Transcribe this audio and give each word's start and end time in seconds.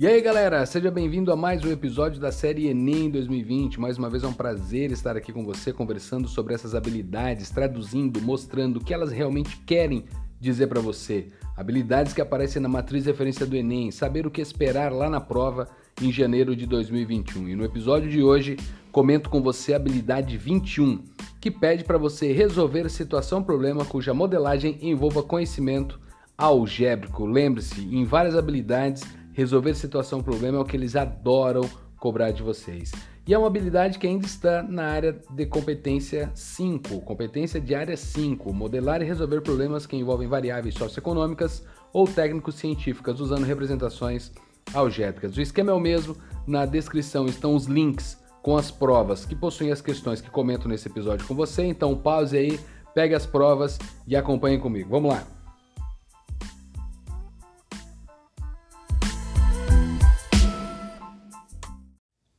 E 0.00 0.06
aí 0.06 0.18
galera, 0.22 0.64
seja 0.64 0.90
bem-vindo 0.90 1.30
a 1.30 1.36
mais 1.36 1.62
um 1.62 1.70
episódio 1.70 2.18
da 2.18 2.32
série 2.32 2.68
Enem 2.68 3.10
2020. 3.10 3.78
Mais 3.78 3.98
uma 3.98 4.08
vez 4.08 4.24
é 4.24 4.26
um 4.26 4.32
prazer 4.32 4.90
estar 4.90 5.14
aqui 5.14 5.30
com 5.30 5.44
você 5.44 5.74
conversando 5.74 6.26
sobre 6.26 6.54
essas 6.54 6.74
habilidades, 6.74 7.50
traduzindo, 7.50 8.18
mostrando 8.18 8.78
o 8.78 8.80
que 8.82 8.94
elas 8.94 9.12
realmente 9.12 9.58
querem 9.66 10.06
dizer 10.40 10.68
para 10.68 10.80
você. 10.80 11.26
Habilidades 11.54 12.14
que 12.14 12.20
aparecem 12.22 12.62
na 12.62 12.68
matriz 12.68 13.04
de 13.04 13.10
referência 13.10 13.44
do 13.44 13.54
Enem, 13.54 13.90
saber 13.90 14.26
o 14.26 14.30
que 14.30 14.40
esperar 14.40 14.90
lá 14.90 15.10
na 15.10 15.20
prova 15.20 15.68
em 16.00 16.10
janeiro 16.10 16.56
de 16.56 16.64
2021. 16.64 17.50
E 17.50 17.54
no 17.54 17.62
episódio 17.62 18.08
de 18.08 18.22
hoje, 18.22 18.56
comento 18.90 19.28
com 19.28 19.42
você 19.42 19.74
a 19.74 19.76
habilidade 19.76 20.38
21, 20.38 21.04
que 21.38 21.50
pede 21.50 21.84
para 21.84 21.98
você 21.98 22.32
resolver 22.32 22.88
situação-problema 22.88 23.84
cuja 23.84 24.14
modelagem 24.14 24.78
envolva 24.80 25.22
conhecimento 25.22 26.00
algébrico. 26.38 27.26
Lembre-se, 27.26 27.82
em 27.82 28.02
várias 28.06 28.34
habilidades, 28.34 29.02
resolver 29.40 29.74
situação-problema 29.74 30.58
é 30.58 30.60
o 30.60 30.64
que 30.64 30.76
eles 30.76 30.94
adoram 30.96 31.62
cobrar 31.96 32.30
de 32.30 32.42
vocês. 32.42 32.92
E 33.26 33.32
é 33.32 33.38
uma 33.38 33.46
habilidade 33.46 33.98
que 33.98 34.06
ainda 34.06 34.26
está 34.26 34.62
na 34.62 34.84
área 34.84 35.18
de 35.30 35.46
competência 35.46 36.30
5, 36.34 37.00
competência 37.02 37.60
de 37.60 37.74
área 37.74 37.96
5, 37.96 38.52
modelar 38.52 39.00
e 39.00 39.04
resolver 39.04 39.40
problemas 39.40 39.86
que 39.86 39.96
envolvem 39.96 40.28
variáveis 40.28 40.74
socioeconômicas 40.74 41.64
ou 41.92 42.06
técnico-científicas 42.06 43.20
usando 43.20 43.44
representações 43.44 44.30
algébricas. 44.74 45.36
O 45.36 45.40
esquema 45.40 45.70
é 45.70 45.74
o 45.74 45.80
mesmo, 45.80 46.16
na 46.46 46.66
descrição 46.66 47.26
estão 47.26 47.54
os 47.54 47.66
links 47.66 48.18
com 48.42 48.56
as 48.56 48.70
provas 48.70 49.24
que 49.24 49.34
possuem 49.34 49.70
as 49.70 49.80
questões 49.80 50.20
que 50.20 50.30
comento 50.30 50.68
nesse 50.68 50.88
episódio 50.88 51.26
com 51.26 51.34
você, 51.34 51.64
então 51.64 51.96
pause 51.96 52.36
aí, 52.36 52.60
pegue 52.94 53.14
as 53.14 53.26
provas 53.26 53.78
e 54.06 54.16
acompanhe 54.16 54.58
comigo. 54.58 54.90
Vamos 54.90 55.12
lá! 55.12 55.39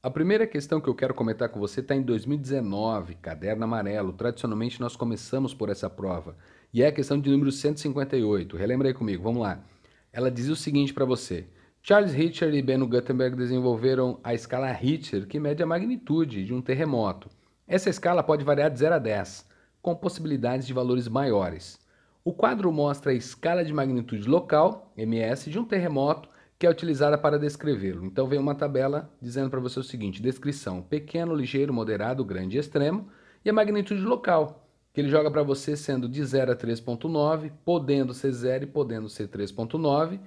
A 0.04 0.10
primeira 0.10 0.48
questão 0.48 0.82
que 0.82 0.90
eu 0.90 0.96
quero 0.96 1.14
comentar 1.14 1.50
com 1.50 1.60
você 1.60 1.80
está 1.80 1.94
em 1.94 2.02
2019, 2.02 3.14
caderno 3.22 3.66
amarelo. 3.66 4.12
Tradicionalmente 4.12 4.82
nós 4.82 4.96
começamos 4.96 5.54
por 5.54 5.70
essa 5.70 5.88
prova. 5.92 6.36
E 6.74 6.82
é 6.82 6.88
a 6.88 6.92
questão 6.92 7.22
de 7.22 7.30
número 7.30 7.52
158. 7.52 8.58
Relembra 8.58 8.88
aí 8.88 8.96
comigo, 8.96 9.22
vamos 9.22 9.44
lá. 9.44 9.64
Ela 10.12 10.32
dizia 10.32 10.54
o 10.54 10.56
seguinte 10.56 10.92
para 10.92 11.06
você: 11.06 11.46
Charles 11.84 12.14
Richter 12.14 12.52
e 12.52 12.64
Benno 12.64 12.88
Gutenberg 12.88 13.36
desenvolveram 13.36 14.20
a 14.24 14.34
escala 14.34 14.72
Richter, 14.72 15.28
que 15.28 15.40
mede 15.40 15.62
a 15.62 15.68
magnitude 15.68 16.46
de 16.46 16.52
um 16.52 16.64
terremoto. 16.64 17.30
Essa 17.68 17.92
escala 17.92 18.24
pode 18.24 18.44
variar 18.44 18.72
de 18.72 18.80
0 18.80 18.96
a 18.96 19.00
10, 19.00 19.48
com 19.84 19.96
possibilidades 19.96 20.66
de 20.66 20.74
valores 20.74 21.08
maiores. 21.08 21.80
O 22.26 22.34
quadro 22.34 22.72
mostra 22.72 23.12
a 23.12 23.16
escala 23.16 23.64
de 23.64 23.72
magnitude 23.72 24.28
local, 24.28 24.92
MS, 24.98 25.52
de 25.52 25.60
um 25.60 25.64
terremoto 25.64 26.28
que 26.62 26.68
é 26.68 26.70
utilizada 26.70 27.18
para 27.18 27.40
descrevê-lo. 27.40 28.06
Então 28.06 28.28
vem 28.28 28.38
uma 28.38 28.54
tabela 28.54 29.12
dizendo 29.20 29.50
para 29.50 29.60
você 29.60 29.80
o 29.80 29.84
seguinte: 29.84 30.22
descrição: 30.22 30.80
pequeno, 30.80 31.34
ligeiro, 31.34 31.74
moderado, 31.74 32.24
grande 32.24 32.56
e 32.56 32.60
extremo, 32.60 33.08
e 33.44 33.50
a 33.50 33.54
magnitude 33.54 34.04
local, 34.04 34.70
que 34.94 35.02
ele 35.02 35.10
joga 35.10 35.32
para 35.32 35.42
você 35.42 35.76
sendo 35.76 36.08
de 36.08 36.24
0 36.24 36.52
a 36.52 36.56
3.9, 36.56 37.52
podendo 37.66 38.14
ser 38.14 38.32
0 38.32 38.66
e 38.66 38.68
podendo 38.68 39.10
ser 39.10 39.28
3.9, 39.28 40.20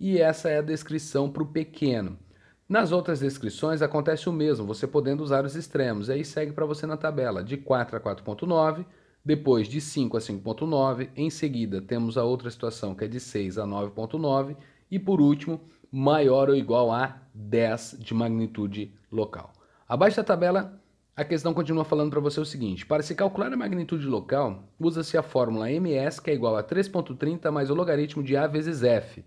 e 0.00 0.18
essa 0.18 0.48
é 0.48 0.60
a 0.60 0.62
descrição 0.62 1.30
para 1.30 1.42
o 1.42 1.52
pequeno. 1.52 2.18
Nas 2.66 2.90
outras 2.90 3.20
descrições 3.20 3.82
acontece 3.82 4.30
o 4.30 4.32
mesmo, 4.32 4.64
você 4.64 4.86
podendo 4.86 5.22
usar 5.22 5.44
os 5.44 5.54
extremos, 5.56 6.08
e 6.08 6.12
aí 6.12 6.24
segue 6.24 6.52
para 6.52 6.64
você 6.64 6.86
na 6.86 6.96
tabela 6.96 7.44
de 7.44 7.58
4 7.58 7.98
a 7.98 8.00
4.9, 8.00 8.86
depois 9.22 9.68
de 9.68 9.78
5 9.78 10.16
a 10.16 10.20
5.9, 10.20 11.10
em 11.14 11.28
seguida 11.28 11.82
temos 11.82 12.16
a 12.16 12.24
outra 12.24 12.48
situação 12.50 12.94
que 12.94 13.04
é 13.04 13.08
de 13.08 13.20
6 13.20 13.58
a 13.58 13.66
9.9 13.66 14.56
e 14.90 14.98
por 14.98 15.20
último 15.20 15.60
maior 15.92 16.48
ou 16.48 16.56
igual 16.56 16.90
a 16.90 17.20
10 17.34 17.98
de 18.00 18.14
magnitude 18.14 18.94
local. 19.10 19.52
Abaixo 19.86 20.16
da 20.16 20.24
tabela, 20.24 20.80
a 21.14 21.22
questão 21.22 21.52
continua 21.52 21.84
falando 21.84 22.10
para 22.10 22.20
você 22.20 22.40
o 22.40 22.46
seguinte: 22.46 22.86
para 22.86 23.02
se 23.02 23.14
calcular 23.14 23.52
a 23.52 23.56
magnitude 23.56 24.06
local, 24.06 24.64
usa-se 24.80 25.18
a 25.18 25.22
fórmula 25.22 25.70
ms, 25.70 26.18
que 26.18 26.30
é 26.30 26.34
igual 26.34 26.56
a 26.56 26.64
3,30 26.64 27.50
mais 27.50 27.68
o 27.68 27.74
logaritmo 27.74 28.22
de 28.22 28.34
a 28.34 28.46
vezes 28.46 28.82
f. 28.82 29.22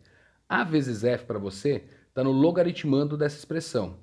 a 0.50 0.64
vezes 0.64 1.04
f 1.04 1.26
para 1.26 1.38
você 1.38 1.84
está 2.10 2.24
no 2.24 2.32
logaritmando 2.32 3.16
dessa 3.16 3.38
expressão. 3.38 3.98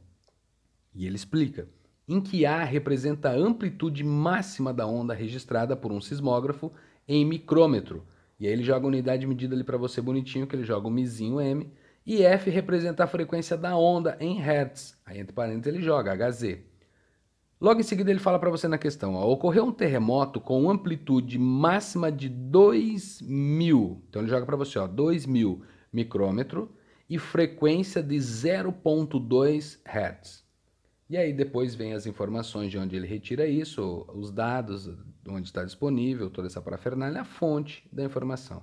E 0.95 1.06
ele 1.06 1.17
explica 1.17 1.67
em 2.06 2.21
que 2.21 2.45
A 2.45 2.62
representa 2.62 3.31
a 3.31 3.34
amplitude 3.34 4.05
máxima 4.05 4.72
da 4.72 4.87
onda 4.87 5.15
registrada 5.15 5.75
por 5.75 5.91
um 5.91 6.01
sismógrafo 6.01 6.71
em 7.09 7.25
micrômetro. 7.25 8.05
E 8.39 8.47
aí 8.47 8.53
ele 8.53 8.62
joga 8.62 8.84
a 8.84 8.89
unidade 8.89 9.21
de 9.21 9.27
medida 9.27 9.55
ali 9.55 9.65
para 9.65 9.78
você 9.78 10.01
bonitinho, 10.01 10.47
que 10.47 10.55
ele 10.55 10.65
joga 10.65 10.89
o 10.89 10.91
mizinho 10.91 11.41
M, 11.41 11.72
e 12.07 12.23
F 12.23 12.51
representa 12.51 13.05
a 13.05 13.07
frequência 13.07 13.57
da 13.57 13.77
onda 13.77 14.17
em 14.21 14.39
Hertz. 14.39 14.97
Aí 15.05 15.19
entre 15.21 15.33
parênteses 15.33 15.75
ele 15.75 15.83
joga 15.83 16.15
Hz. 16.15 16.59
Logo 17.61 17.79
em 17.79 17.85
seguida 17.85 18.11
ele 18.11 18.19
fala 18.19 18.41
para 18.41 18.51
você 18.51 18.67
na 18.67 18.77
questão, 18.77 19.15
ó, 19.15 19.25
ocorreu 19.31 19.65
um 19.65 19.73
terremoto 19.73 20.41
com 20.41 20.69
amplitude 20.69 21.39
máxima 21.39 22.11
de 22.11 22.29
2.000, 22.29 23.99
então 24.09 24.21
ele 24.21 24.31
joga 24.31 24.45
para 24.45 24.57
você, 24.57 24.81
ó, 24.81 24.89
2.000 24.89 25.61
micrômetro 25.93 26.75
e 27.09 27.19
frequência 27.19 28.03
de 28.03 28.17
0.2 28.17 29.79
Hz. 29.84 30.43
E 31.09 31.17
aí 31.17 31.33
depois 31.33 31.75
vem 31.75 31.93
as 31.93 32.07
informações 32.07 32.71
de 32.71 32.79
onde 32.79 32.97
ele 32.97 33.07
retira 33.07 33.47
isso, 33.47 34.07
os 34.13 34.33
dados, 34.33 34.91
onde 35.29 35.47
está 35.47 35.63
disponível, 35.63 36.31
toda 36.31 36.49
essa 36.49 36.61
parafernália, 36.61 37.21
a 37.21 37.25
fonte 37.25 37.87
da 37.93 38.03
informação. 38.03 38.63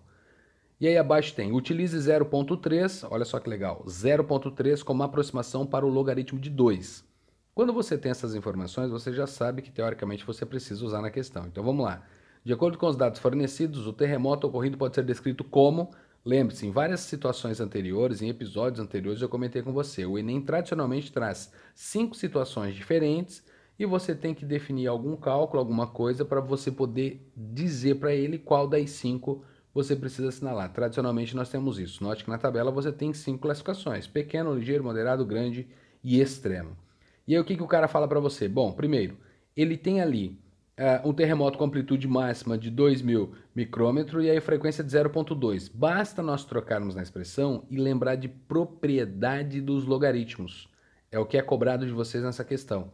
E 0.79 0.87
aí 0.87 0.97
abaixo 0.97 1.35
tem, 1.35 1.51
utilize 1.51 1.97
0.3, 1.97 3.05
olha 3.11 3.25
só 3.25 3.39
que 3.39 3.49
legal, 3.49 3.83
0.3 3.85 4.81
como 4.83 5.03
aproximação 5.03 5.65
para 5.65 5.85
o 5.85 5.89
logaritmo 5.89 6.39
de 6.39 6.49
2. 6.49 7.03
Quando 7.53 7.73
você 7.73 7.97
tem 7.97 8.11
essas 8.11 8.33
informações, 8.33 8.89
você 8.89 9.11
já 9.11 9.27
sabe 9.27 9.61
que 9.61 9.71
teoricamente 9.71 10.25
você 10.25 10.45
precisa 10.45 10.85
usar 10.85 11.01
na 11.01 11.11
questão. 11.11 11.45
Então 11.47 11.63
vamos 11.63 11.83
lá. 11.83 12.03
De 12.45 12.53
acordo 12.53 12.77
com 12.77 12.87
os 12.87 12.95
dados 12.95 13.19
fornecidos, 13.19 13.85
o 13.85 13.91
terremoto 13.91 14.47
ocorrido 14.47 14.77
pode 14.77 14.95
ser 14.95 15.03
descrito 15.03 15.43
como 15.43 15.89
Lembre-se, 16.25 16.67
em 16.67 16.71
várias 16.71 16.99
situações 17.01 17.61
anteriores, 17.61 18.21
em 18.21 18.29
episódios 18.29 18.79
anteriores, 18.79 19.21
eu 19.21 19.29
comentei 19.29 19.61
com 19.61 19.71
você. 19.71 20.05
O 20.05 20.17
Enem 20.17 20.41
tradicionalmente 20.41 21.11
traz 21.11 21.51
cinco 21.73 22.15
situações 22.15 22.75
diferentes 22.75 23.43
e 23.77 23.85
você 23.85 24.13
tem 24.13 24.33
que 24.33 24.45
definir 24.45 24.87
algum 24.87 25.15
cálculo, 25.15 25.59
alguma 25.59 25.87
coisa, 25.87 26.25
para 26.25 26.41
você 26.41 26.69
poder 26.69 27.25
dizer 27.35 27.95
para 27.95 28.13
ele 28.13 28.37
qual 28.37 28.67
das 28.67 28.89
cinco 28.91 29.43
você 29.83 29.95
precisa 29.95 30.29
assinalar. 30.29 30.71
Tradicionalmente 30.73 31.35
nós 31.35 31.49
temos 31.49 31.79
isso. 31.79 32.03
Note 32.03 32.23
que 32.23 32.29
na 32.29 32.37
tabela 32.37 32.71
você 32.71 32.91
tem 32.91 33.13
cinco 33.13 33.39
classificações: 33.39 34.07
pequeno, 34.07 34.53
ligeiro, 34.53 34.83
moderado, 34.83 35.25
grande 35.25 35.67
e 36.03 36.19
extremo. 36.19 36.75
E 37.27 37.35
aí 37.35 37.39
o 37.39 37.45
que, 37.45 37.55
que 37.55 37.63
o 37.63 37.67
cara 37.67 37.87
fala 37.87 38.07
para 38.07 38.19
você? 38.19 38.47
Bom, 38.47 38.71
primeiro, 38.71 39.17
ele 39.55 39.77
tem 39.77 40.01
ali 40.01 40.39
uh, 40.77 41.07
um 41.07 41.13
terremoto 41.13 41.57
com 41.57 41.65
amplitude 41.65 42.07
máxima 42.07 42.57
de 42.57 42.71
2.000 42.71 43.29
micrômetros 43.55 44.25
e 44.25 44.29
aí 44.29 44.41
frequência 44.41 44.83
de 44.83 44.91
0.2. 44.91 45.71
Basta 45.73 46.21
nós 46.21 46.43
trocarmos 46.43 46.95
na 46.95 47.01
expressão 47.01 47.65
e 47.69 47.77
lembrar 47.77 48.15
de 48.15 48.27
propriedade 48.27 49.61
dos 49.61 49.85
logaritmos. 49.85 50.69
É 51.11 51.19
o 51.19 51.25
que 51.25 51.37
é 51.37 51.41
cobrado 51.41 51.85
de 51.85 51.91
vocês 51.91 52.23
nessa 52.23 52.43
questão. 52.43 52.91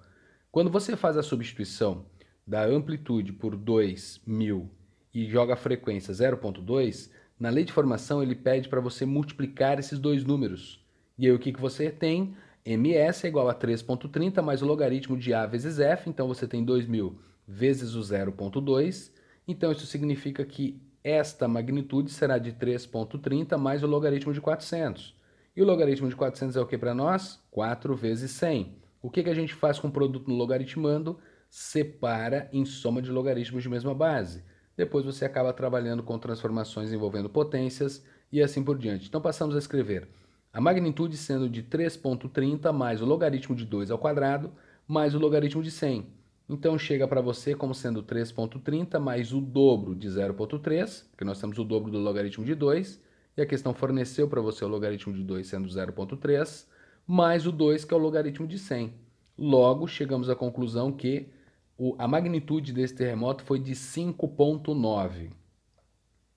Quando 0.51 0.69
você 0.69 0.95
faz 0.95 1.17
a 1.17 1.23
substituição 1.23 2.05
da 2.45 2.65
amplitude 2.65 3.33
por 3.33 3.55
2.000 3.55 4.67
e 5.15 5.25
joga 5.29 5.53
a 5.53 5.57
frequência 5.57 6.13
0.2, 6.13 7.09
na 7.39 7.49
lei 7.49 7.63
de 7.63 7.71
formação 7.71 8.21
ele 8.21 8.35
pede 8.35 8.67
para 8.67 8.81
você 8.81 9.05
multiplicar 9.05 9.79
esses 9.79 9.97
dois 9.97 10.25
números. 10.25 10.85
E 11.17 11.25
aí 11.25 11.31
o 11.31 11.39
que, 11.39 11.53
que 11.53 11.61
você 11.61 11.89
tem? 11.89 12.35
ms 12.65 13.25
é 13.25 13.29
igual 13.29 13.47
a 13.47 13.55
3.30 13.55 14.41
mais 14.41 14.61
o 14.61 14.65
logaritmo 14.65 15.17
de 15.17 15.33
a 15.33 15.45
vezes 15.45 15.79
f, 15.79 16.09
então 16.09 16.27
você 16.27 16.45
tem 16.45 16.65
2.000 16.65 17.13
vezes 17.47 17.95
o 17.95 18.01
0.2, 18.01 19.11
então 19.47 19.71
isso 19.71 19.87
significa 19.87 20.43
que 20.43 20.81
esta 21.01 21.47
magnitude 21.47 22.11
será 22.11 22.37
de 22.37 22.51
3.30 22.51 23.57
mais 23.57 23.83
o 23.83 23.87
logaritmo 23.87 24.33
de 24.33 24.41
400. 24.41 25.15
E 25.55 25.61
o 25.61 25.65
logaritmo 25.65 26.09
de 26.09 26.15
400 26.15 26.57
é 26.57 26.59
o 26.59 26.65
que 26.65 26.77
para 26.77 26.93
nós? 26.93 27.39
4 27.51 27.95
vezes 27.95 28.31
100. 28.31 28.75
O 29.01 29.09
que, 29.09 29.23
que 29.23 29.29
a 29.29 29.35
gente 29.35 29.53
faz 29.53 29.79
com 29.79 29.87
o 29.87 29.91
produto 29.91 30.27
no 30.27 30.35
logaritmando? 30.35 31.17
Separa 31.49 32.49
em 32.51 32.65
soma 32.65 33.01
de 33.01 33.11
logaritmos 33.11 33.63
de 33.63 33.69
mesma 33.69 33.93
base. 33.93 34.43
Depois 34.75 35.05
você 35.05 35.25
acaba 35.25 35.53
trabalhando 35.53 36.03
com 36.03 36.17
transformações 36.19 36.91
envolvendo 36.91 37.29
potências 37.29 38.03
e 38.31 38.41
assim 38.41 38.63
por 38.63 38.77
diante. 38.77 39.07
Então 39.07 39.21
passamos 39.21 39.55
a 39.55 39.59
escrever 39.59 40.07
a 40.51 40.61
magnitude 40.61 41.17
sendo 41.17 41.49
de 41.49 41.63
3.30 41.63 42.71
mais 42.71 43.01
o 43.01 43.05
logaritmo 43.05 43.55
de 43.55 43.65
2 43.65 43.91
ao 43.91 43.97
quadrado 43.97 44.51
mais 44.87 45.15
o 45.15 45.19
logaritmo 45.19 45.63
de 45.63 45.71
100. 45.71 46.05
Então 46.47 46.77
chega 46.77 47.07
para 47.07 47.21
você 47.21 47.55
como 47.55 47.73
sendo 47.73 48.03
3.30 48.03 48.99
mais 48.99 49.33
o 49.33 49.41
dobro 49.41 49.95
de 49.95 50.07
0.3, 50.07 51.05
porque 51.09 51.25
nós 51.25 51.39
temos 51.41 51.57
o 51.57 51.63
dobro 51.63 51.91
do 51.91 51.97
logaritmo 51.97 52.45
de 52.45 52.53
2, 52.53 53.01
e 53.35 53.41
a 53.41 53.45
questão 53.45 53.73
forneceu 53.73 54.27
para 54.27 54.41
você 54.41 54.63
o 54.63 54.67
logaritmo 54.67 55.11
de 55.13 55.23
2 55.23 55.47
sendo 55.47 55.67
0.3, 55.67 56.67
mais 57.07 57.47
o 57.47 57.51
2 57.51 57.83
que 57.83 57.93
é 57.93 57.97
o 57.97 57.99
logaritmo 57.99 58.47
de 58.47 58.59
100. 58.59 58.93
Logo, 59.37 59.87
chegamos 59.87 60.29
à 60.29 60.35
conclusão 60.35 60.91
que 60.91 61.29
o, 61.77 61.95
a 61.97 62.07
magnitude 62.07 62.71
desse 62.71 62.95
terremoto 62.95 63.43
foi 63.43 63.59
de 63.59 63.73
5.9. 63.73 65.31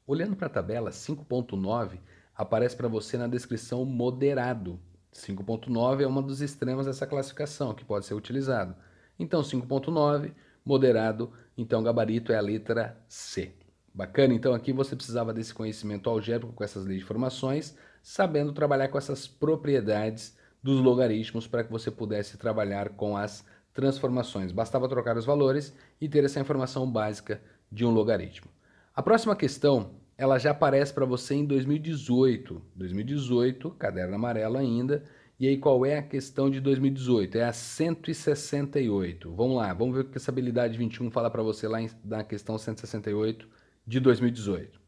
Olhando 0.06 0.36
para 0.36 0.46
a 0.46 0.50
tabela, 0.50 0.90
5.9 0.90 1.98
aparece 2.34 2.76
para 2.76 2.88
você 2.88 3.16
na 3.16 3.26
descrição 3.26 3.84
moderado. 3.84 4.80
5.9 5.12 6.02
é 6.02 6.06
uma 6.06 6.22
dos 6.22 6.40
extremos 6.40 6.86
dessa 6.86 7.06
classificação 7.06 7.74
que 7.74 7.84
pode 7.84 8.06
ser 8.06 8.14
utilizado. 8.14 8.74
Então, 9.18 9.42
5.9, 9.42 10.32
moderado, 10.64 11.32
então 11.56 11.82
gabarito 11.82 12.32
é 12.32 12.36
a 12.36 12.40
letra 12.40 12.96
C. 13.08 13.52
Bacana? 13.92 14.34
Então, 14.34 14.54
aqui 14.54 14.72
você 14.72 14.94
precisava 14.94 15.32
desse 15.32 15.52
conhecimento 15.52 16.08
algébrico 16.08 16.52
com 16.52 16.62
essas 16.62 16.84
leis 16.84 17.00
de 17.00 17.06
formações, 17.06 17.76
sabendo 18.02 18.52
trabalhar 18.52 18.88
com 18.88 18.98
essas 18.98 19.26
propriedades 19.26 20.36
dos 20.62 20.80
logaritmos 20.80 21.46
para 21.46 21.64
que 21.64 21.70
você 21.70 21.90
pudesse 21.90 22.36
trabalhar 22.36 22.90
com 22.90 23.16
as 23.16 23.44
transformações. 23.78 24.50
Bastava 24.50 24.88
trocar 24.88 25.16
os 25.16 25.24
valores 25.24 25.72
e 26.00 26.08
ter 26.08 26.24
essa 26.24 26.40
informação 26.40 26.90
básica 26.90 27.40
de 27.70 27.86
um 27.86 27.90
logaritmo. 27.90 28.50
A 28.92 29.00
próxima 29.00 29.36
questão, 29.36 29.92
ela 30.16 30.36
já 30.36 30.50
aparece 30.50 30.92
para 30.92 31.06
você 31.06 31.36
em 31.36 31.44
2018. 31.44 32.60
2018, 32.74 33.70
caderno 33.70 34.16
amarelo 34.16 34.56
ainda. 34.56 35.04
E 35.38 35.46
aí 35.46 35.56
qual 35.56 35.86
é 35.86 35.96
a 35.96 36.02
questão 36.02 36.50
de 36.50 36.60
2018? 36.60 37.38
É 37.38 37.44
a 37.44 37.52
168. 37.52 39.32
Vamos 39.32 39.56
lá, 39.56 39.72
vamos 39.72 39.94
ver 39.94 40.00
o 40.00 40.04
que 40.06 40.18
essa 40.18 40.32
habilidade 40.32 40.76
21 40.76 41.12
fala 41.12 41.30
para 41.30 41.44
você 41.44 41.68
lá 41.68 41.78
na 42.04 42.24
questão 42.24 42.58
168 42.58 43.48
de 43.86 44.00
2018. 44.00 44.80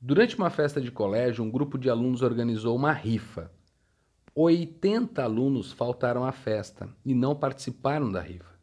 Durante 0.00 0.36
uma 0.36 0.50
festa 0.50 0.80
de 0.80 0.90
colégio, 0.90 1.44
um 1.44 1.50
grupo 1.50 1.78
de 1.78 1.88
alunos 1.88 2.22
organizou 2.22 2.74
uma 2.74 2.90
rifa. 2.90 3.52
80 4.38 5.22
alunos 5.22 5.72
faltaram 5.72 6.22
à 6.22 6.30
festa 6.30 6.90
e 7.02 7.14
não 7.14 7.34
participaram 7.34 8.12
da 8.12 8.20
rifa. 8.20 8.54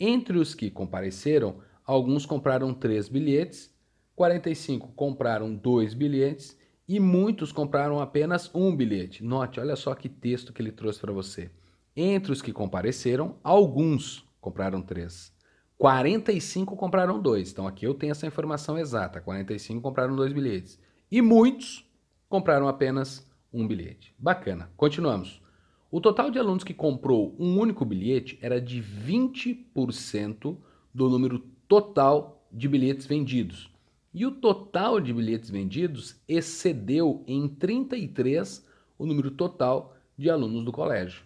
Entre 0.00 0.36
os 0.36 0.52
que 0.52 0.68
compareceram, 0.68 1.60
alguns 1.84 2.26
compraram 2.26 2.74
três 2.74 3.08
bilhetes, 3.08 3.72
45 4.16 4.88
compraram 4.96 5.54
dois 5.54 5.94
bilhetes 5.94 6.58
e 6.88 6.98
muitos 6.98 7.52
compraram 7.52 8.00
apenas 8.00 8.52
um 8.52 8.74
bilhete. 8.74 9.22
Note, 9.22 9.60
olha 9.60 9.76
só 9.76 9.94
que 9.94 10.08
texto 10.08 10.52
que 10.52 10.60
ele 10.60 10.72
trouxe 10.72 10.98
para 10.98 11.12
você. 11.12 11.52
Entre 11.94 12.32
os 12.32 12.42
que 12.42 12.52
compareceram, 12.52 13.36
alguns 13.44 14.28
compraram 14.40 14.82
três. 14.82 15.32
45 15.78 16.74
compraram 16.74 17.22
dois. 17.22 17.52
Então 17.52 17.68
aqui 17.68 17.86
eu 17.86 17.94
tenho 17.94 18.10
essa 18.10 18.26
informação 18.26 18.76
exata. 18.76 19.20
45 19.20 19.80
compraram 19.80 20.16
dois 20.16 20.32
bilhetes. 20.32 20.80
E 21.08 21.22
muitos 21.22 21.88
compraram 22.28 22.66
apenas 22.66 23.24
um 23.56 23.66
bilhete. 23.66 24.14
Bacana. 24.18 24.70
Continuamos. 24.76 25.40
O 25.90 26.00
total 26.00 26.30
de 26.30 26.38
alunos 26.38 26.62
que 26.62 26.74
comprou 26.74 27.34
um 27.38 27.58
único 27.58 27.84
bilhete 27.84 28.38
era 28.42 28.60
de 28.60 28.82
20% 28.82 30.56
do 30.92 31.08
número 31.08 31.38
total 31.66 32.46
de 32.52 32.68
bilhetes 32.68 33.06
vendidos. 33.06 33.70
E 34.12 34.26
o 34.26 34.30
total 34.30 35.00
de 35.00 35.12
bilhetes 35.12 35.50
vendidos 35.50 36.16
excedeu 36.28 37.24
em 37.26 37.48
33 37.48 38.66
o 38.98 39.06
número 39.06 39.30
total 39.30 39.96
de 40.16 40.30
alunos 40.30 40.64
do 40.64 40.72
colégio. 40.72 41.22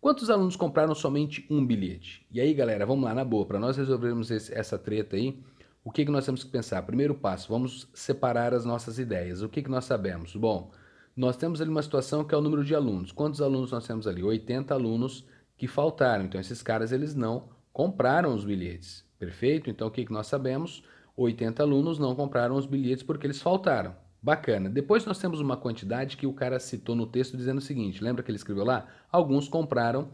Quantos 0.00 0.30
alunos 0.30 0.56
compraram 0.56 0.94
somente 0.94 1.46
um 1.50 1.64
bilhete? 1.64 2.26
E 2.30 2.40
aí, 2.40 2.54
galera, 2.54 2.86
vamos 2.86 3.04
lá 3.04 3.14
na 3.14 3.24
boa, 3.24 3.44
para 3.44 3.58
nós 3.58 3.76
resolvermos 3.76 4.30
esse, 4.30 4.54
essa 4.54 4.78
treta 4.78 5.16
aí, 5.16 5.38
o 5.84 5.90
que, 5.90 6.04
que 6.04 6.10
nós 6.10 6.24
temos 6.24 6.44
que 6.44 6.50
pensar? 6.50 6.82
Primeiro 6.82 7.14
passo, 7.14 7.48
vamos 7.48 7.88
separar 7.94 8.52
as 8.52 8.64
nossas 8.64 8.98
ideias. 8.98 9.42
O 9.42 9.48
que, 9.48 9.62
que 9.62 9.70
nós 9.70 9.84
sabemos? 9.84 10.36
Bom, 10.36 10.70
nós 11.18 11.36
temos 11.36 11.60
ali 11.60 11.68
uma 11.68 11.82
situação 11.82 12.22
que 12.22 12.32
é 12.32 12.38
o 12.38 12.40
número 12.40 12.64
de 12.64 12.76
alunos. 12.76 13.10
Quantos 13.10 13.42
alunos 13.42 13.72
nós 13.72 13.84
temos 13.84 14.06
ali? 14.06 14.22
80 14.22 14.72
alunos 14.72 15.26
que 15.56 15.66
faltaram. 15.66 16.24
Então, 16.24 16.40
esses 16.40 16.62
caras, 16.62 16.92
eles 16.92 17.12
não 17.12 17.48
compraram 17.72 18.32
os 18.32 18.44
bilhetes. 18.44 19.04
Perfeito? 19.18 19.68
Então, 19.68 19.88
o 19.88 19.90
que, 19.90 20.04
que 20.04 20.12
nós 20.12 20.28
sabemos? 20.28 20.84
80 21.16 21.60
alunos 21.60 21.98
não 21.98 22.14
compraram 22.14 22.54
os 22.54 22.66
bilhetes 22.66 23.02
porque 23.02 23.26
eles 23.26 23.42
faltaram. 23.42 23.96
Bacana. 24.22 24.70
Depois 24.70 25.04
nós 25.04 25.18
temos 25.18 25.40
uma 25.40 25.56
quantidade 25.56 26.16
que 26.16 26.24
o 26.24 26.32
cara 26.32 26.60
citou 26.60 26.94
no 26.94 27.04
texto 27.04 27.36
dizendo 27.36 27.58
o 27.58 27.62
seguinte: 27.62 28.02
lembra 28.02 28.22
que 28.22 28.30
ele 28.30 28.38
escreveu 28.38 28.64
lá? 28.64 28.86
Alguns 29.10 29.48
compraram 29.48 30.10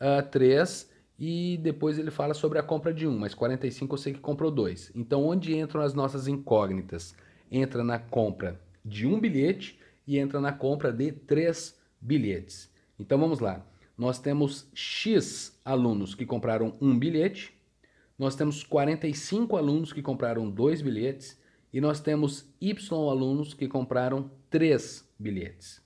uh, 0.00 0.26
três 0.30 0.90
e 1.18 1.58
depois 1.62 1.98
ele 1.98 2.10
fala 2.10 2.32
sobre 2.32 2.58
a 2.58 2.62
compra 2.62 2.94
de 2.94 3.06
um, 3.06 3.18
mas 3.18 3.34
45 3.34 3.94
eu 3.94 3.98
sei 3.98 4.12
que 4.14 4.20
comprou 4.20 4.50
dois. 4.50 4.90
Então, 4.94 5.22
onde 5.22 5.54
entram 5.54 5.82
as 5.82 5.92
nossas 5.92 6.26
incógnitas? 6.26 7.14
Entra 7.50 7.84
na 7.84 7.98
compra 7.98 8.58
de 8.82 9.06
um 9.06 9.20
bilhete 9.20 9.78
e 10.06 10.18
entra 10.18 10.40
na 10.40 10.52
compra 10.52 10.92
de 10.92 11.12
três 11.12 11.78
bilhetes. 12.00 12.72
Então 12.98 13.18
vamos 13.18 13.40
lá. 13.40 13.66
Nós 13.96 14.18
temos 14.18 14.68
X 14.74 15.58
alunos 15.64 16.14
que 16.14 16.26
compraram 16.26 16.76
um 16.80 16.98
bilhete, 16.98 17.54
nós 18.18 18.34
temos 18.34 18.62
45 18.62 19.56
alunos 19.56 19.92
que 19.92 20.02
compraram 20.02 20.50
dois 20.50 20.80
bilhetes 20.80 21.40
e 21.72 21.80
nós 21.80 22.00
temos 22.00 22.50
Y 22.60 23.10
alunos 23.10 23.52
que 23.52 23.68
compraram 23.68 24.30
três 24.48 25.06
bilhetes. 25.18 25.84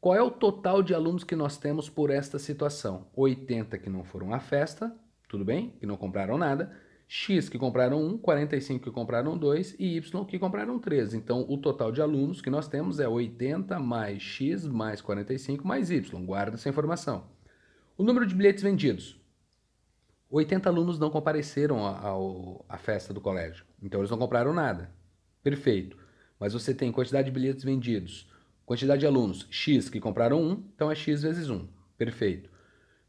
Qual 0.00 0.14
é 0.14 0.22
o 0.22 0.30
total 0.30 0.82
de 0.82 0.92
alunos 0.92 1.24
que 1.24 1.34
nós 1.34 1.56
temos 1.56 1.88
por 1.88 2.10
esta 2.10 2.38
situação? 2.38 3.06
80 3.16 3.78
que 3.78 3.88
não 3.88 4.04
foram 4.04 4.34
à 4.34 4.40
festa, 4.40 4.94
tudo 5.28 5.44
bem? 5.44 5.70
Que 5.80 5.86
não 5.86 5.96
compraram 5.96 6.36
nada. 6.36 6.76
X 7.06 7.48
que 7.48 7.58
compraram 7.58 8.02
1, 8.02 8.18
45 8.18 8.84
que 8.84 8.90
compraram 8.90 9.36
2 9.36 9.76
e 9.78 9.96
Y 9.96 10.24
que 10.24 10.38
compraram 10.38 10.78
3. 10.78 11.14
Então, 11.14 11.44
o 11.48 11.58
total 11.58 11.92
de 11.92 12.00
alunos 12.00 12.40
que 12.40 12.50
nós 12.50 12.66
temos 12.66 12.98
é 12.98 13.08
80 13.08 13.78
mais 13.78 14.22
X 14.22 14.66
mais 14.66 15.00
45 15.00 15.66
mais 15.66 15.90
Y. 15.90 16.24
Guarda 16.24 16.56
essa 16.56 16.68
informação. 16.68 17.26
O 17.96 18.02
número 18.02 18.26
de 18.26 18.34
bilhetes 18.34 18.62
vendidos. 18.62 19.20
80 20.30 20.68
alunos 20.68 20.98
não 20.98 21.10
compareceram 21.10 21.86
à 22.68 22.78
festa 22.78 23.14
do 23.14 23.20
colégio. 23.20 23.64
Então, 23.82 24.00
eles 24.00 24.10
não 24.10 24.18
compraram 24.18 24.52
nada. 24.52 24.90
Perfeito. 25.42 25.96
Mas 26.40 26.52
você 26.52 26.74
tem 26.74 26.90
quantidade 26.90 27.26
de 27.26 27.32
bilhetes 27.32 27.62
vendidos, 27.62 28.28
quantidade 28.66 29.00
de 29.00 29.06
alunos, 29.06 29.46
X 29.50 29.88
que 29.88 30.00
compraram 30.00 30.42
1, 30.42 30.52
então 30.74 30.90
é 30.90 30.94
X 30.94 31.22
vezes 31.22 31.48
1. 31.48 31.68
Perfeito. 31.96 32.50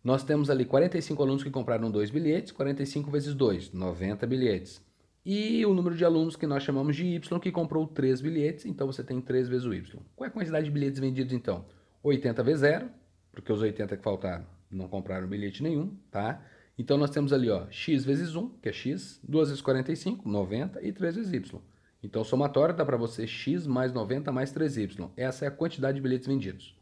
Nós 0.05 0.23
temos 0.23 0.51
ali 0.51 0.65
45 0.65 1.23
alunos 1.23 1.43
que 1.43 1.49
compraram 1.49 1.89
dois 1.89 2.11
bilhetes, 2.11 2.51
45 2.51 3.09
vezes 3.09 3.33
2, 3.33 3.73
90 3.73 4.27
bilhetes. 4.27 4.79
E 5.25 5.65
o 5.65 5.73
número 5.73 5.95
de 5.95 6.05
alunos 6.05 6.35
que 6.35 6.45
nós 6.45 6.61
chamamos 6.61 6.95
de 6.95 7.03
Y, 7.07 7.39
que 7.39 7.51
comprou 7.51 7.87
3 7.87 8.21
bilhetes, 8.21 8.67
então 8.67 8.85
você 8.85 9.03
tem 9.03 9.19
3 9.19 9.49
vezes 9.49 9.65
o 9.65 9.73
Y. 9.73 9.99
Qual 10.15 10.27
é 10.27 10.29
a 10.29 10.31
quantidade 10.31 10.65
de 10.65 10.71
bilhetes 10.71 10.99
vendidos 10.99 11.33
então? 11.33 11.65
80 12.03 12.43
vezes 12.43 12.61
0, 12.61 12.87
porque 13.31 13.51
os 13.51 13.59
80 13.59 13.97
que 13.97 14.03
faltaram 14.03 14.45
não 14.69 14.87
compraram 14.87 15.27
bilhete 15.27 15.63
nenhum, 15.63 15.97
tá? 16.11 16.39
Então 16.77 16.99
nós 16.99 17.09
temos 17.09 17.33
ali, 17.33 17.49
ó, 17.49 17.65
x 17.71 18.05
vezes 18.05 18.35
1, 18.35 18.47
que 18.61 18.69
é 18.69 18.71
x, 18.71 19.19
2 19.27 19.47
vezes 19.49 19.61
45, 19.63 20.29
90, 20.29 20.85
e 20.85 20.93
3 20.93 21.15
vezes 21.15 21.33
y. 21.33 21.59
Então 22.03 22.21
o 22.21 22.25
somatório 22.25 22.75
dá 22.75 22.85
para 22.85 22.95
você 22.95 23.25
x 23.25 23.65
mais 23.65 23.91
90 23.91 24.31
mais 24.31 24.53
3y. 24.53 25.09
Essa 25.17 25.45
é 25.45 25.47
a 25.47 25.51
quantidade 25.51 25.95
de 25.95 26.01
bilhetes 26.01 26.27
vendidos. 26.27 26.77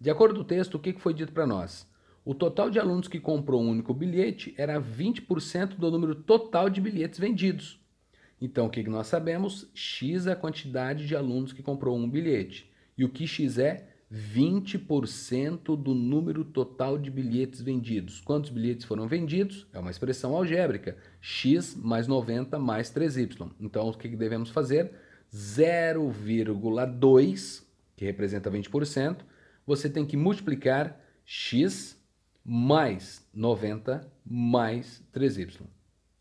De 0.00 0.08
acordo 0.10 0.36
com 0.36 0.40
o 0.40 0.44
texto, 0.44 0.76
o 0.76 0.78
que 0.78 0.94
foi 0.94 1.12
dito 1.12 1.34
para 1.34 1.46
nós? 1.46 1.86
O 2.26 2.34
total 2.34 2.68
de 2.68 2.78
alunos 2.80 3.06
que 3.06 3.20
comprou 3.20 3.62
um 3.62 3.70
único 3.70 3.94
bilhete 3.94 4.52
era 4.58 4.82
20% 4.82 5.76
do 5.76 5.92
número 5.92 6.12
total 6.12 6.68
de 6.68 6.80
bilhetes 6.80 7.20
vendidos. 7.20 7.78
Então, 8.40 8.66
o 8.66 8.68
que 8.68 8.82
nós 8.82 9.06
sabemos? 9.06 9.70
X 9.72 10.26
é 10.26 10.32
a 10.32 10.36
quantidade 10.36 11.06
de 11.06 11.14
alunos 11.14 11.52
que 11.52 11.62
comprou 11.62 11.96
um 11.96 12.10
bilhete. 12.10 12.68
E 12.98 13.04
o 13.04 13.08
que 13.08 13.28
X 13.28 13.58
é? 13.58 13.90
20% 14.12 15.80
do 15.80 15.94
número 15.94 16.44
total 16.44 16.98
de 16.98 17.12
bilhetes 17.12 17.60
vendidos. 17.60 18.20
Quantos 18.20 18.50
bilhetes 18.50 18.84
foram 18.84 19.06
vendidos? 19.06 19.64
É 19.72 19.78
uma 19.78 19.92
expressão 19.92 20.34
algébrica. 20.34 20.96
X 21.20 21.76
mais 21.76 22.08
90 22.08 22.58
mais 22.58 22.90
3y. 22.90 23.52
Então, 23.60 23.88
o 23.88 23.96
que 23.96 24.08
devemos 24.08 24.50
fazer? 24.50 24.90
0,2, 25.32 27.62
que 27.94 28.04
representa 28.04 28.50
20%, 28.50 29.18
você 29.64 29.88
tem 29.88 30.04
que 30.04 30.16
multiplicar 30.16 31.00
x 31.24 31.95
mais 32.48 33.26
90 33.34 34.08
mais 34.24 35.02
3y. 35.12 35.62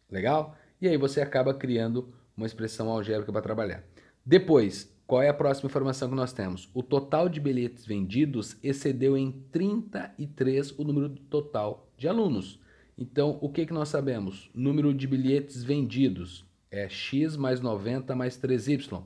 Legal? 0.09 0.57
E 0.81 0.87
aí 0.87 0.97
você 0.97 1.21
acaba 1.21 1.53
criando 1.53 2.11
uma 2.35 2.47
expressão 2.47 2.89
algébrica 2.89 3.31
para 3.31 3.41
trabalhar. 3.41 3.83
Depois, 4.25 4.91
qual 5.05 5.21
é 5.21 5.29
a 5.29 5.33
próxima 5.33 5.67
informação 5.67 6.09
que 6.09 6.15
nós 6.15 6.33
temos? 6.33 6.67
O 6.73 6.81
total 6.81 7.29
de 7.29 7.39
bilhetes 7.39 7.85
vendidos 7.85 8.57
excedeu 8.63 9.15
em 9.15 9.31
33 9.51 10.71
o 10.79 10.83
número 10.83 11.09
total 11.09 11.87
de 11.95 12.07
alunos. 12.07 12.59
Então, 12.97 13.37
o 13.39 13.49
que, 13.49 13.67
que 13.67 13.73
nós 13.73 13.89
sabemos? 13.89 14.49
Número 14.53 14.93
de 14.95 15.05
bilhetes 15.05 15.63
vendidos 15.63 16.43
é 16.71 16.89
x 16.89 17.37
mais 17.37 17.61
90 17.61 18.15
mais 18.15 18.35
3y. 18.35 19.03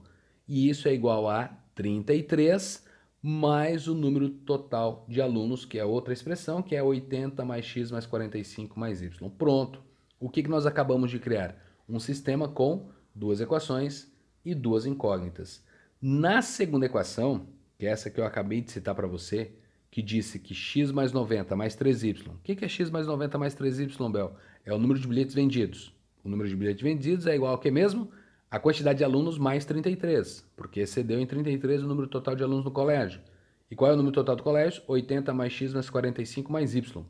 E 0.47 0.69
isso 0.69 0.88
é 0.88 0.93
igual 0.93 1.29
a 1.29 1.47
33 1.75 2.88
mais 3.21 3.88
o 3.88 3.93
número 3.93 4.29
total 4.29 5.05
de 5.07 5.21
alunos, 5.21 5.65
que 5.65 5.77
é 5.77 5.83
outra 5.83 6.13
expressão, 6.13 6.61
que 6.61 6.75
é 6.75 6.81
80 6.81 7.43
mais 7.43 7.65
x 7.65 7.91
mais 7.91 8.05
45 8.05 8.79
mais 8.79 9.01
y. 9.01 9.29
Pronto. 9.31 9.81
O 10.19 10.29
que, 10.29 10.43
que 10.43 10.49
nós 10.49 10.65
acabamos 10.65 11.11
de 11.11 11.19
criar? 11.19 11.55
Um 11.88 11.99
sistema 11.99 12.47
com 12.47 12.89
duas 13.13 13.41
equações 13.41 14.11
e 14.43 14.53
duas 14.53 14.85
incógnitas. 14.85 15.63
Na 16.01 16.41
segunda 16.41 16.85
equação, 16.85 17.47
que 17.77 17.85
é 17.85 17.89
essa 17.89 18.09
que 18.09 18.19
eu 18.19 18.25
acabei 18.25 18.61
de 18.61 18.71
citar 18.71 18.95
para 18.95 19.07
você, 19.07 19.51
que 19.91 20.01
disse 20.01 20.39
que 20.39 20.53
x 20.53 20.91
mais 20.91 21.11
90 21.11 21.55
mais 21.55 21.75
3y. 21.75 22.27
O 22.27 22.38
que, 22.43 22.55
que 22.55 22.65
é 22.65 22.67
x 22.67 22.89
mais 22.89 23.07
90 23.07 23.38
mais 23.38 23.55
3y, 23.55 24.11
Bel? 24.11 24.35
É 24.65 24.73
o 24.73 24.77
número 24.77 24.99
de 24.99 25.07
bilhetes 25.07 25.33
vendidos. 25.33 25.93
O 26.23 26.29
número 26.29 26.47
de 26.47 26.55
bilhetes 26.55 26.83
vendidos 26.83 27.25
é 27.25 27.35
igual 27.35 27.53
ao 27.53 27.57
que 27.57 27.71
mesmo? 27.71 28.11
A 28.51 28.58
quantidade 28.58 28.98
de 28.98 29.03
alunos 29.03 29.38
mais 29.38 29.63
33, 29.63 30.44
porque 30.58 30.79
excedeu 30.79 31.20
em 31.20 31.25
33 31.27 31.84
o 31.84 31.88
número 31.88 32.08
total 32.08 32.36
de 32.36 32.41
alunos 32.41 32.65
no 32.65 32.72
colégio. 32.72 33.22
E 33.70 33.75
qual 33.75 33.91
é 33.91 33.94
o 33.94 33.98
número 33.98 34.15
total 34.15 34.36
do 34.36 34.41
colégio? 34.41 34.82
80 34.88 35.32
mais 35.36 35.53
x 35.53 35.72
mais 35.72 35.88
45 35.88 36.51
mais 36.51 36.74
y. 36.74 37.06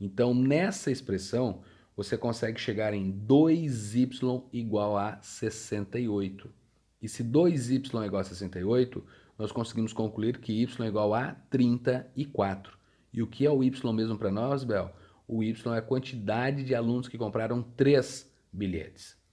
Então, 0.00 0.32
nessa 0.32 0.92
expressão, 0.92 1.62
você 1.96 2.16
consegue 2.16 2.60
chegar 2.60 2.94
em 2.94 3.12
2y 3.12 4.44
igual 4.52 4.96
a 4.96 5.20
68. 5.20 6.48
E 7.02 7.08
se 7.08 7.24
2y 7.24 8.00
é 8.00 8.06
igual 8.06 8.20
a 8.20 8.24
68, 8.24 9.04
nós 9.36 9.50
conseguimos 9.50 9.92
concluir 9.92 10.38
que 10.38 10.52
y 10.52 10.80
é 10.80 10.86
igual 10.86 11.12
a 11.12 11.32
34. 11.50 12.78
E 13.12 13.20
o 13.20 13.26
que 13.26 13.44
é 13.44 13.50
o 13.50 13.64
y 13.64 13.92
mesmo 13.92 14.16
para 14.16 14.30
nós, 14.30 14.62
Bel? 14.62 14.92
O 15.26 15.42
y 15.42 15.50
é 15.74 15.78
a 15.78 15.82
quantidade 15.82 16.62
de 16.62 16.72
alunos 16.72 17.08
que 17.08 17.18
compraram 17.18 17.62
três 17.62 18.32
bilhetes. 18.52 19.23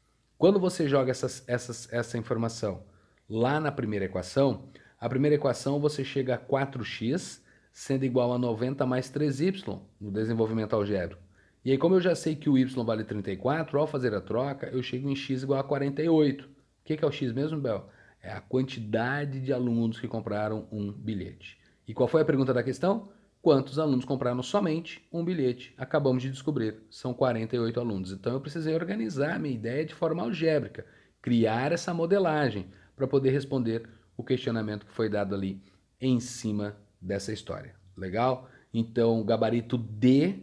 Quando 0.41 0.60
você 0.60 0.88
joga 0.88 1.12
essas, 1.12 1.48
essas, 1.48 1.93
essa 1.93 2.17
informação 2.17 2.81
lá 3.29 3.60
na 3.60 3.71
primeira 3.71 4.05
equação, 4.05 4.69
a 5.00 5.07
primeira 5.07 5.36
equação 5.36 5.79
você 5.79 6.03
chega 6.03 6.33
a 6.33 6.38
4x 6.39 7.43
sendo 7.71 8.05
igual 8.05 8.33
a 8.33 8.39
90 8.39 8.83
mais 8.88 9.07
3y 9.12 9.79
no 10.00 10.10
desenvolvimento 10.10 10.75
algébrico. 10.75 11.21
E 11.63 11.69
aí, 11.69 11.77
como 11.77 11.93
eu 11.93 12.01
já 12.01 12.15
sei 12.15 12.36
que 12.36 12.50
o 12.50 12.57
y 12.57 12.65
vale 12.83 13.03
34, 13.03 13.79
ao 13.79 13.86
fazer 13.86 14.15
a 14.15 14.19
troca, 14.19 14.65
eu 14.69 14.81
chego 14.81 15.12
em 15.12 15.15
x 15.15 15.43
igual 15.43 15.60
a 15.60 15.63
48. 15.63 16.45
O 16.45 16.50
que 16.86 16.98
é 17.00 17.07
o 17.07 17.12
x 17.12 17.31
mesmo, 17.31 17.62
Bel? 17.62 17.88
É 18.19 18.33
a 18.33 18.41
quantidade 18.41 19.39
de 19.41 19.53
alunos 19.53 20.00
que 20.00 20.07
compraram 20.07 20.67
um 20.71 20.91
bilhete. 20.91 21.60
E 21.88 21.93
qual 21.93 22.10
foi 22.10 22.24
a 22.24 22.25
pergunta 22.25 22.51
da 22.51 22.63
questão? 22.63 23.12
Quantos 23.41 23.79
alunos 23.79 24.05
compraram 24.05 24.43
somente 24.43 25.03
um 25.12 25.25
bilhete? 25.25 25.74
Acabamos 25.75 26.21
de 26.21 26.29
descobrir, 26.29 26.83
são 26.91 27.12
48 27.12 27.79
alunos. 27.79 28.12
Então 28.12 28.33
eu 28.33 28.41
precisei 28.41 28.75
organizar 28.75 29.36
a 29.36 29.39
minha 29.39 29.55
ideia 29.55 29.83
de 29.83 29.95
forma 29.95 30.21
algébrica, 30.21 30.86
criar 31.21 31.71
essa 31.71 31.91
modelagem 31.91 32.67
para 32.95 33.07
poder 33.07 33.31
responder 33.31 33.89
o 34.15 34.24
questionamento 34.24 34.86
que 34.86 34.93
foi 34.93 35.10
dado 35.10 35.33
ali 35.33 35.60
em 36.00 36.19
cima 36.19 36.77
dessa 37.01 37.33
história. 37.33 37.75
Legal? 37.98 38.48
Então, 38.71 39.24
gabarito 39.24 39.75
D, 39.75 40.36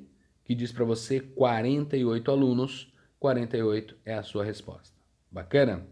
que 0.45 0.55
diz 0.55 0.73
para 0.73 0.85
você 0.85 1.21
48 1.21 2.31
alunos, 2.31 2.93
48 3.21 3.97
é 4.05 4.15
a 4.15 4.25
sua 4.25 4.45
resposta. 4.45 4.97
Bacana? 5.31 5.87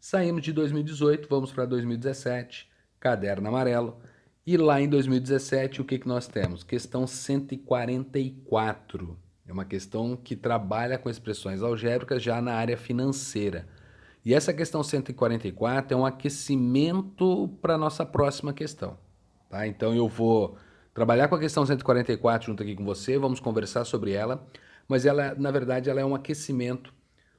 Saímos 0.00 0.42
de 0.42 0.52
2018, 0.52 1.28
vamos 1.28 1.52
para 1.52 1.66
2017, 1.66 2.68
caderno 2.98 3.48
amarelo. 3.48 4.00
E 4.46 4.56
lá 4.56 4.80
em 4.80 4.88
2017, 4.88 5.82
o 5.82 5.84
que, 5.84 5.98
que 5.98 6.08
nós 6.08 6.26
temos? 6.26 6.64
Questão 6.64 7.06
144. 7.06 9.18
É 9.46 9.52
uma 9.52 9.66
questão 9.66 10.16
que 10.16 10.34
trabalha 10.34 10.96
com 10.96 11.10
expressões 11.10 11.62
algébricas 11.62 12.22
já 12.22 12.40
na 12.40 12.54
área 12.54 12.76
financeira. 12.76 13.68
E 14.24 14.32
essa 14.32 14.54
questão 14.54 14.82
144 14.82 15.94
é 15.94 16.00
um 16.00 16.06
aquecimento 16.06 17.48
para 17.60 17.74
a 17.74 17.78
nossa 17.78 18.06
próxima 18.06 18.52
questão. 18.52 18.96
Tá? 19.48 19.66
Então 19.66 19.94
eu 19.94 20.08
vou 20.08 20.56
trabalhar 20.94 21.28
com 21.28 21.34
a 21.34 21.40
questão 21.40 21.66
144 21.66 22.46
junto 22.46 22.62
aqui 22.62 22.74
com 22.74 22.84
você, 22.84 23.18
vamos 23.18 23.40
conversar 23.40 23.84
sobre 23.84 24.12
ela, 24.12 24.46
mas 24.88 25.04
ela, 25.04 25.34
na 25.34 25.50
verdade, 25.50 25.90
ela 25.90 26.00
é 26.00 26.04
um 26.04 26.14
aquecimento 26.14 26.94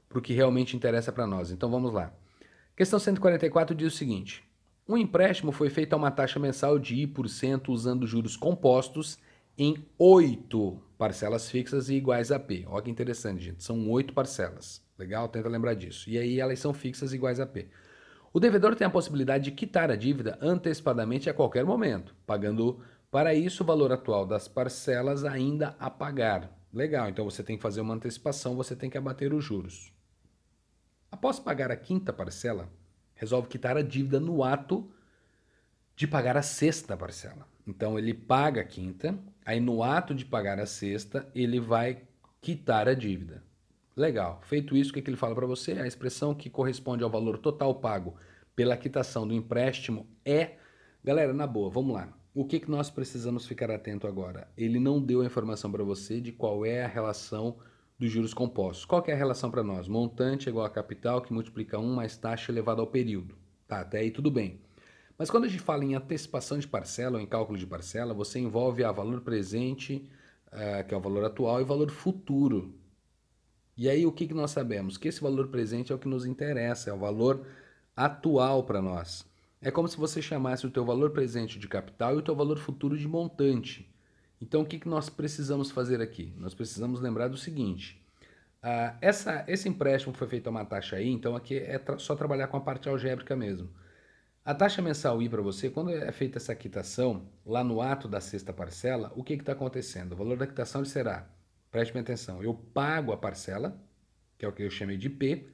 para 0.07 0.19
o 0.19 0.21
que 0.21 0.33
realmente 0.33 0.75
interessa 0.75 1.11
para 1.11 1.25
nós. 1.25 1.51
Então 1.51 1.69
vamos 1.69 1.93
lá. 1.93 2.13
Questão 2.75 2.99
144 2.99 3.75
diz 3.75 3.93
o 3.93 3.97
seguinte: 3.97 4.43
um 4.91 4.97
empréstimo 4.97 5.51
foi 5.51 5.69
feito 5.69 5.93
a 5.93 5.97
uma 5.97 6.11
taxa 6.11 6.39
mensal 6.39 6.77
de 6.77 6.95
I% 6.95 7.71
usando 7.71 8.05
juros 8.05 8.35
compostos 8.35 9.17
em 9.57 9.75
oito 9.97 10.81
parcelas 10.97 11.49
fixas 11.49 11.89
e 11.89 11.95
iguais 11.95 12.31
a 12.31 12.39
P. 12.39 12.65
Olha 12.67 12.83
que 12.83 12.91
interessante, 12.91 13.43
gente. 13.43 13.63
São 13.63 13.89
oito 13.89 14.13
parcelas. 14.13 14.83
Legal? 14.97 15.27
Tenta 15.29 15.49
lembrar 15.49 15.73
disso. 15.73 16.09
E 16.09 16.17
aí 16.17 16.39
elas 16.39 16.59
são 16.59 16.73
fixas 16.73 17.13
iguais 17.13 17.39
a 17.39 17.45
P. 17.45 17.67
O 18.33 18.39
devedor 18.39 18.75
tem 18.75 18.85
a 18.85 18.89
possibilidade 18.89 19.45
de 19.45 19.51
quitar 19.51 19.91
a 19.91 19.95
dívida 19.95 20.37
antecipadamente 20.41 21.29
a 21.29 21.33
qualquer 21.33 21.65
momento, 21.65 22.15
pagando 22.25 22.79
para 23.09 23.33
isso 23.33 23.63
o 23.63 23.65
valor 23.65 23.91
atual 23.91 24.25
das 24.25 24.47
parcelas 24.47 25.25
ainda 25.25 25.75
a 25.79 25.89
pagar. 25.89 26.49
Legal, 26.73 27.09
então 27.09 27.25
você 27.25 27.43
tem 27.43 27.57
que 27.57 27.61
fazer 27.61 27.81
uma 27.81 27.93
antecipação, 27.93 28.55
você 28.55 28.75
tem 28.75 28.89
que 28.89 28.97
abater 28.97 29.33
os 29.33 29.43
juros. 29.43 29.93
Após 31.11 31.39
pagar 31.39 31.71
a 31.71 31.75
quinta 31.75 32.13
parcela, 32.13 32.69
resolve 33.21 33.47
quitar 33.47 33.77
a 33.77 33.83
dívida 33.83 34.19
no 34.19 34.43
ato 34.43 34.89
de 35.95 36.07
pagar 36.07 36.35
a 36.35 36.41
sexta 36.41 36.97
parcela. 36.97 37.47
Então 37.67 37.99
ele 37.99 38.15
paga 38.15 38.61
a 38.61 38.63
quinta, 38.63 39.15
aí 39.45 39.59
no 39.59 39.83
ato 39.83 40.15
de 40.15 40.25
pagar 40.25 40.59
a 40.59 40.65
sexta, 40.65 41.29
ele 41.35 41.59
vai 41.59 42.01
quitar 42.41 42.89
a 42.89 42.95
dívida. 42.95 43.43
Legal. 43.95 44.41
Feito 44.41 44.75
isso, 44.75 44.89
o 44.89 44.93
que, 44.95 45.03
que 45.03 45.09
ele 45.11 45.17
fala 45.17 45.35
para 45.35 45.45
você? 45.45 45.73
A 45.73 45.85
expressão 45.85 46.33
que 46.33 46.49
corresponde 46.49 47.03
ao 47.03 47.11
valor 47.11 47.37
total 47.37 47.75
pago 47.75 48.15
pela 48.55 48.75
quitação 48.75 49.27
do 49.27 49.35
empréstimo 49.35 50.07
é. 50.25 50.55
Galera, 51.03 51.31
na 51.31 51.45
boa, 51.45 51.69
vamos 51.69 51.93
lá. 51.93 52.11
O 52.33 52.43
que, 52.43 52.59
que 52.59 52.71
nós 52.71 52.89
precisamos 52.89 53.45
ficar 53.45 53.69
atento 53.69 54.07
agora? 54.07 54.47
Ele 54.57 54.79
não 54.79 54.99
deu 54.99 55.21
a 55.21 55.25
informação 55.25 55.71
para 55.71 55.83
você 55.83 56.19
de 56.19 56.31
qual 56.31 56.65
é 56.65 56.83
a 56.83 56.87
relação 56.87 57.57
dos 58.01 58.09
juros 58.09 58.33
compostos. 58.33 58.83
Qual 58.83 59.03
é 59.07 59.13
a 59.13 59.15
relação 59.15 59.51
para 59.51 59.61
nós? 59.61 59.87
Montante 59.87 60.49
igual 60.49 60.65
a 60.65 60.69
capital 60.71 61.21
que 61.21 61.31
multiplica 61.31 61.77
1 61.77 61.93
mais 61.93 62.17
taxa 62.17 62.51
elevado 62.51 62.81
ao 62.81 62.87
período. 62.87 63.35
Tá, 63.67 63.81
até 63.81 63.99
aí 63.99 64.09
tudo 64.09 64.31
bem. 64.31 64.59
Mas 65.19 65.29
quando 65.29 65.43
a 65.43 65.47
gente 65.47 65.61
fala 65.61 65.85
em 65.85 65.93
antecipação 65.93 66.57
de 66.57 66.67
parcela 66.67 67.17
ou 67.17 67.23
em 67.23 67.27
cálculo 67.27 67.59
de 67.59 67.67
parcela, 67.67 68.11
você 68.11 68.39
envolve 68.39 68.83
a 68.83 68.91
valor 68.91 69.21
presente, 69.21 70.09
uh, 70.47 70.83
que 70.87 70.95
é 70.95 70.97
o 70.97 70.99
valor 70.99 71.23
atual, 71.23 71.61
e 71.61 71.63
valor 71.63 71.91
futuro, 71.91 72.73
e 73.77 73.87
aí 73.87 74.03
o 74.03 74.11
que, 74.11 74.27
que 74.27 74.33
nós 74.33 74.49
sabemos? 74.49 74.97
Que 74.97 75.07
esse 75.07 75.21
valor 75.21 75.49
presente 75.49 75.91
é 75.91 75.95
o 75.95 75.99
que 75.99 76.07
nos 76.07 76.25
interessa, 76.25 76.89
é 76.89 76.93
o 76.93 76.97
valor 76.97 77.45
atual 77.95 78.63
para 78.63 78.81
nós. 78.81 79.29
É 79.61 79.69
como 79.69 79.87
se 79.87 79.95
você 79.97 80.23
chamasse 80.23 80.65
o 80.65 80.71
teu 80.71 80.83
valor 80.83 81.11
presente 81.11 81.59
de 81.59 81.67
capital 81.67 82.15
e 82.15 82.17
o 82.17 82.21
teu 82.23 82.35
valor 82.35 82.57
futuro 82.57 82.97
de 82.97 83.07
montante. 83.07 83.90
Então 84.41 84.61
o 84.61 84.65
que, 84.65 84.79
que 84.79 84.89
nós 84.89 85.09
precisamos 85.09 85.71
fazer 85.71 86.01
aqui? 86.01 86.33
Nós 86.37 86.53
precisamos 86.53 86.99
lembrar 86.99 87.27
do 87.27 87.37
seguinte. 87.37 88.01
Uh, 88.63 88.97
essa, 89.01 89.45
esse 89.47 89.69
empréstimo 89.69 90.13
foi 90.13 90.27
feito 90.27 90.47
a 90.47 90.49
uma 90.49 90.65
taxa 90.65 90.99
I, 90.99 91.09
então 91.09 91.35
aqui 91.35 91.57
é 91.57 91.77
tra 91.77 91.97
só 91.97 92.15
trabalhar 92.15 92.47
com 92.47 92.57
a 92.57 92.61
parte 92.61 92.89
algébrica 92.89 93.35
mesmo. 93.35 93.69
A 94.43 94.55
taxa 94.55 94.81
mensal 94.81 95.21
I 95.21 95.29
para 95.29 95.41
você, 95.41 95.69
quando 95.69 95.91
é 95.91 96.11
feita 96.11 96.39
essa 96.39 96.55
quitação, 96.55 97.29
lá 97.45 97.63
no 97.63 97.81
ato 97.81 98.07
da 98.07 98.19
sexta 98.19 98.51
parcela, 98.51 99.11
o 99.15 99.23
que 99.23 99.33
está 99.33 99.53
acontecendo? 99.53 100.13
O 100.13 100.15
valor 100.15 100.37
da 100.37 100.47
quitação 100.47 100.83
será 100.83 101.29
Preste 101.71 101.97
atenção. 101.97 102.43
Eu 102.43 102.53
pago 102.53 103.13
a 103.13 103.17
parcela, 103.17 103.81
que 104.37 104.43
é 104.43 104.47
o 104.47 104.51
que 104.51 104.61
eu 104.61 104.69
chamei 104.69 104.97
de 104.97 105.09
P. 105.09 105.47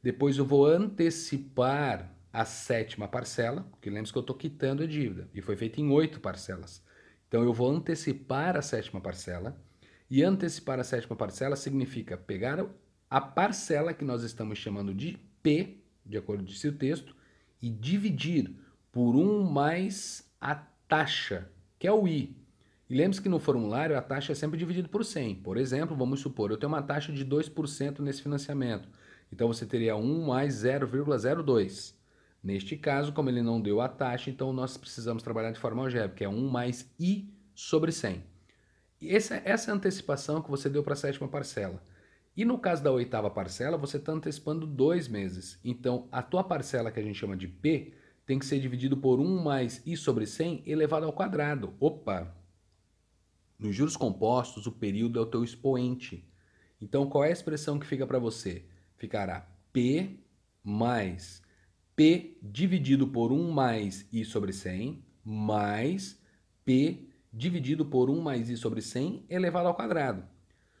Depois 0.00 0.38
eu 0.38 0.44
vou 0.44 0.64
antecipar 0.64 2.14
a 2.32 2.44
sétima 2.44 3.08
parcela, 3.08 3.66
porque 3.72 3.90
lembre-se 3.90 4.12
que 4.12 4.18
eu 4.18 4.20
estou 4.20 4.36
quitando 4.36 4.84
a 4.84 4.86
dívida. 4.86 5.28
E 5.34 5.42
foi 5.42 5.56
feito 5.56 5.80
em 5.80 5.90
oito 5.90 6.20
parcelas. 6.20 6.80
Então 7.28 7.42
eu 7.42 7.52
vou 7.52 7.70
antecipar 7.70 8.56
a 8.56 8.62
sétima 8.62 9.00
parcela. 9.00 9.56
E 10.08 10.22
antecipar 10.22 10.78
a 10.78 10.84
sétima 10.84 11.16
parcela 11.16 11.56
significa 11.56 12.16
pegar 12.16 12.64
a 13.10 13.20
parcela 13.20 13.92
que 13.92 14.04
nós 14.04 14.22
estamos 14.22 14.58
chamando 14.58 14.94
de 14.94 15.18
P, 15.42 15.78
de 16.04 16.16
acordo 16.16 16.44
com 16.44 16.68
o 16.68 16.72
texto, 16.72 17.16
e 17.60 17.68
dividir 17.68 18.54
por 18.92 19.16
1 19.16 19.42
mais 19.42 20.30
a 20.40 20.54
taxa, 20.54 21.50
que 21.78 21.86
é 21.88 21.92
o 21.92 22.06
I. 22.06 22.36
E 22.88 22.94
lembre-se 22.94 23.20
que 23.20 23.28
no 23.28 23.40
formulário 23.40 23.98
a 23.98 24.00
taxa 24.02 24.30
é 24.30 24.34
sempre 24.34 24.56
dividida 24.56 24.88
por 24.88 25.04
100. 25.04 25.36
Por 25.36 25.56
exemplo, 25.56 25.96
vamos 25.96 26.20
supor, 26.20 26.52
eu 26.52 26.56
tenho 26.56 26.72
uma 26.72 26.82
taxa 26.82 27.12
de 27.12 27.24
2% 27.26 27.98
nesse 27.98 28.22
financiamento. 28.22 28.88
Então 29.32 29.48
você 29.48 29.66
teria 29.66 29.96
1 29.96 30.24
mais 30.24 30.62
0,02. 30.62 31.95
Neste 32.46 32.76
caso, 32.76 33.12
como 33.12 33.28
ele 33.28 33.42
não 33.42 33.60
deu 33.60 33.80
a 33.80 33.88
taxa, 33.88 34.30
então 34.30 34.52
nós 34.52 34.76
precisamos 34.76 35.20
trabalhar 35.20 35.50
de 35.50 35.58
forma 35.58 35.82
algébrica, 35.82 36.22
é 36.22 36.28
1 36.28 36.48
mais 36.48 36.88
I 36.96 37.28
sobre 37.52 37.90
100. 37.90 38.22
E 39.00 39.16
essa, 39.16 39.42
essa 39.44 39.72
antecipação 39.72 40.40
que 40.40 40.48
você 40.48 40.70
deu 40.70 40.84
para 40.84 40.92
a 40.92 40.96
sétima 40.96 41.26
parcela. 41.26 41.82
E 42.36 42.44
no 42.44 42.56
caso 42.56 42.84
da 42.84 42.92
oitava 42.92 43.28
parcela, 43.28 43.76
você 43.76 43.96
está 43.96 44.12
antecipando 44.12 44.64
dois 44.64 45.08
meses. 45.08 45.58
Então, 45.64 46.06
a 46.12 46.22
tua 46.22 46.44
parcela, 46.44 46.92
que 46.92 47.00
a 47.00 47.02
gente 47.02 47.18
chama 47.18 47.36
de 47.36 47.48
P, 47.48 47.94
tem 48.24 48.38
que 48.38 48.46
ser 48.46 48.60
dividido 48.60 48.96
por 48.96 49.18
1 49.18 49.42
mais 49.42 49.84
I 49.84 49.96
sobre 49.96 50.24
100 50.24 50.62
elevado 50.66 51.04
ao 51.04 51.12
quadrado. 51.12 51.74
Opa, 51.80 52.32
nos 53.58 53.74
juros 53.74 53.96
compostos, 53.96 54.68
o 54.68 54.72
período 54.72 55.18
é 55.18 55.22
o 55.22 55.26
teu 55.26 55.42
expoente. 55.42 56.24
Então, 56.80 57.08
qual 57.08 57.24
é 57.24 57.30
a 57.30 57.32
expressão 57.32 57.76
que 57.76 57.86
fica 57.88 58.06
para 58.06 58.20
você? 58.20 58.64
Ficará 58.96 59.48
P 59.72 60.20
mais 60.62 61.44
P 61.96 62.36
dividido 62.42 63.08
por 63.08 63.32
1 63.32 63.50
mais 63.50 64.06
I 64.12 64.22
sobre 64.22 64.52
100 64.52 65.02
mais 65.24 66.20
P 66.62 67.08
dividido 67.32 67.86
por 67.86 68.10
1 68.10 68.20
mais 68.20 68.50
I 68.50 68.56
sobre 68.58 68.82
100 68.82 69.24
elevado 69.30 69.66
ao 69.66 69.74
quadrado. 69.74 70.22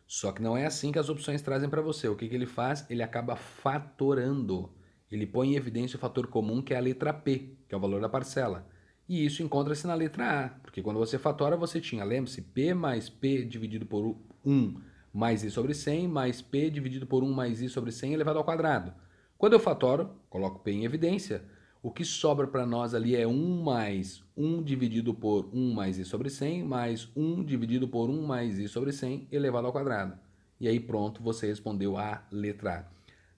Só 0.06 0.30
que 0.30 0.42
não 0.42 0.58
é 0.58 0.66
assim 0.66 0.92
que 0.92 0.98
as 0.98 1.08
opções 1.08 1.40
trazem 1.40 1.70
para 1.70 1.80
você. 1.80 2.06
O 2.06 2.14
que, 2.14 2.28
que 2.28 2.34
ele 2.34 2.44
faz? 2.44 2.84
Ele 2.90 3.02
acaba 3.02 3.34
fatorando. 3.34 4.70
Ele 5.10 5.26
põe 5.26 5.54
em 5.54 5.56
evidência 5.56 5.96
o 5.96 6.00
fator 6.00 6.26
comum, 6.26 6.60
que 6.60 6.74
é 6.74 6.76
a 6.76 6.80
letra 6.80 7.14
P, 7.14 7.56
que 7.66 7.74
é 7.74 7.78
o 7.78 7.80
valor 7.80 8.00
da 8.02 8.10
parcela. 8.10 8.68
E 9.08 9.24
isso 9.24 9.42
encontra-se 9.42 9.86
na 9.86 9.94
letra 9.94 10.44
A, 10.44 10.48
porque 10.48 10.82
quando 10.82 10.98
você 10.98 11.18
fatora, 11.18 11.56
você 11.56 11.80
tinha, 11.80 12.04
lembre-se, 12.04 12.42
P 12.42 12.74
mais 12.74 13.08
P 13.08 13.42
dividido 13.44 13.86
por 13.86 14.18
1 14.44 14.80
mais 15.14 15.42
I 15.42 15.50
sobre 15.50 15.72
100, 15.72 16.08
mais 16.08 16.42
P 16.42 16.68
dividido 16.68 17.06
por 17.06 17.24
1 17.24 17.32
mais 17.32 17.62
I 17.62 17.70
sobre 17.70 17.90
100 17.90 18.12
elevado 18.12 18.38
ao 18.38 18.44
quadrado. 18.44 18.92
Quando 19.38 19.52
eu 19.52 19.60
fatoro, 19.60 20.10
coloco 20.30 20.60
P 20.60 20.70
em 20.70 20.84
evidência, 20.86 21.44
o 21.82 21.90
que 21.90 22.06
sobra 22.06 22.46
para 22.46 22.64
nós 22.64 22.94
ali 22.94 23.14
é 23.14 23.26
1 23.26 23.62
mais 23.62 24.24
1 24.34 24.62
dividido 24.62 25.12
por 25.12 25.50
1 25.52 25.74
mais 25.74 25.98
i 25.98 26.06
sobre 26.06 26.30
100, 26.30 26.64
mais 26.64 27.10
1 27.14 27.44
dividido 27.44 27.86
por 27.86 28.08
1 28.08 28.26
mais 28.26 28.58
i 28.58 28.66
sobre 28.66 28.92
100 28.92 29.28
elevado 29.30 29.66
ao 29.66 29.72
quadrado. 29.74 30.18
E 30.58 30.66
aí 30.66 30.80
pronto, 30.80 31.22
você 31.22 31.46
respondeu 31.46 31.98
a 31.98 32.26
letra 32.32 32.78
A. 32.78 32.84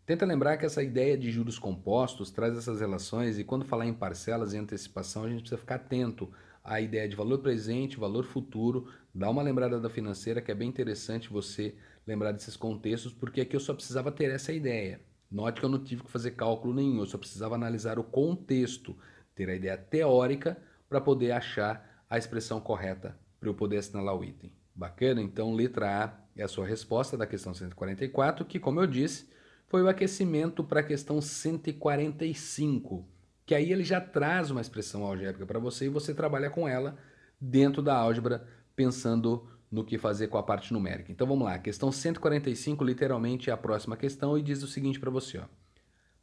Tenta 0.07 0.25
lembrar 0.25 0.57
que 0.57 0.65
essa 0.65 0.85
ideia 0.85 1.19
de 1.19 1.33
juros 1.33 1.59
compostos 1.59 2.31
traz 2.31 2.57
essas 2.57 2.81
relações 2.81 3.37
e 3.37 3.43
quando 3.43 3.65
falar 3.65 3.85
em 3.85 3.93
parcelas 3.93 4.53
e 4.53 4.57
antecipação 4.57 5.25
a 5.25 5.29
gente 5.29 5.41
precisa 5.41 5.61
ficar 5.61 5.75
atento 5.75 6.31
à 6.63 6.81
ideia 6.81 7.09
de 7.09 7.17
valor 7.17 7.41
presente, 7.41 7.99
valor 7.99 8.25
futuro. 8.25 8.87
Dá 9.13 9.29
uma 9.29 9.43
lembrada 9.43 9.81
da 9.81 9.91
financeira 9.91 10.41
que 10.41 10.53
é 10.53 10.55
bem 10.55 10.69
interessante 10.69 11.29
você 11.29 11.75
lembrar 12.07 12.31
desses 12.31 12.57
contextos 12.57 13.13
porque 13.13 13.41
aqui 13.41 13.57
eu 13.57 13.61
só 13.61 13.75
precisava 13.75 14.13
ter 14.13 14.31
essa 14.31 14.53
ideia. 14.53 15.08
Note 15.31 15.61
que 15.61 15.67
eu 15.67 15.71
não 15.71 15.83
tive 15.83 16.03
que 16.03 16.11
fazer 16.11 16.33
cálculo 16.33 16.75
nenhum, 16.75 17.01
eu 17.01 17.07
só 17.07 17.19
precisava 17.19 17.55
analisar 17.55 17.99
o 17.99 18.05
contexto, 18.05 18.97
ter 19.35 19.51
a 19.51 19.55
ideia 19.55 19.77
teórica 19.77 20.57
para 20.89 21.01
poder 21.01 21.33
achar 21.33 22.05
a 22.09 22.17
expressão 22.17 22.61
correta 22.61 23.19
para 23.39 23.49
eu 23.49 23.55
poder 23.55 23.79
assinalar 23.79 24.17
o 24.17 24.25
item. 24.25 24.51
Bacana? 24.75 25.21
Então, 25.21 25.55
letra 25.55 26.05
A 26.05 26.19
é 26.37 26.43
a 26.43 26.49
sua 26.49 26.67
resposta 26.67 27.17
da 27.17 27.27
questão 27.27 27.53
144, 27.53 28.45
que, 28.45 28.59
como 28.59 28.81
eu 28.81 28.87
disse, 28.87 29.29
foi 29.67 29.83
o 29.83 29.89
aquecimento 29.89 30.65
para 30.65 30.81
a 30.81 30.85
questão 30.85 31.21
145, 31.21 33.07
que 33.45 33.55
aí 33.55 33.71
ele 33.71 33.85
já 33.85 34.01
traz 34.01 34.51
uma 34.51 34.61
expressão 34.61 35.05
algébrica 35.05 35.45
para 35.45 35.59
você 35.59 35.87
e 35.87 35.91
você 35.91 36.15
trabalha 36.15 36.49
com 36.49 36.67
ela 36.67 36.97
dentro 37.41 37.83
da 37.83 37.95
álgebra, 37.95 38.47
pensando 38.75 39.47
no 39.71 39.85
que 39.85 39.99
fazer 39.99 40.29
com 40.29 40.39
a 40.39 40.43
parte 40.43 40.73
numérica. 40.73 41.13
Então 41.13 41.27
vamos 41.27 41.45
lá, 41.45 41.59
questão 41.59 41.93
145 41.93 42.83
literalmente 42.85 43.51
é 43.51 43.53
a 43.53 43.57
próxima 43.57 43.97
questão 43.97 44.37
e 44.39 44.43
diz 44.43 44.63
o 44.63 44.67
seguinte 44.67 44.99
para 44.99 45.11
você. 45.11 45.39
Ó. 45.39 45.45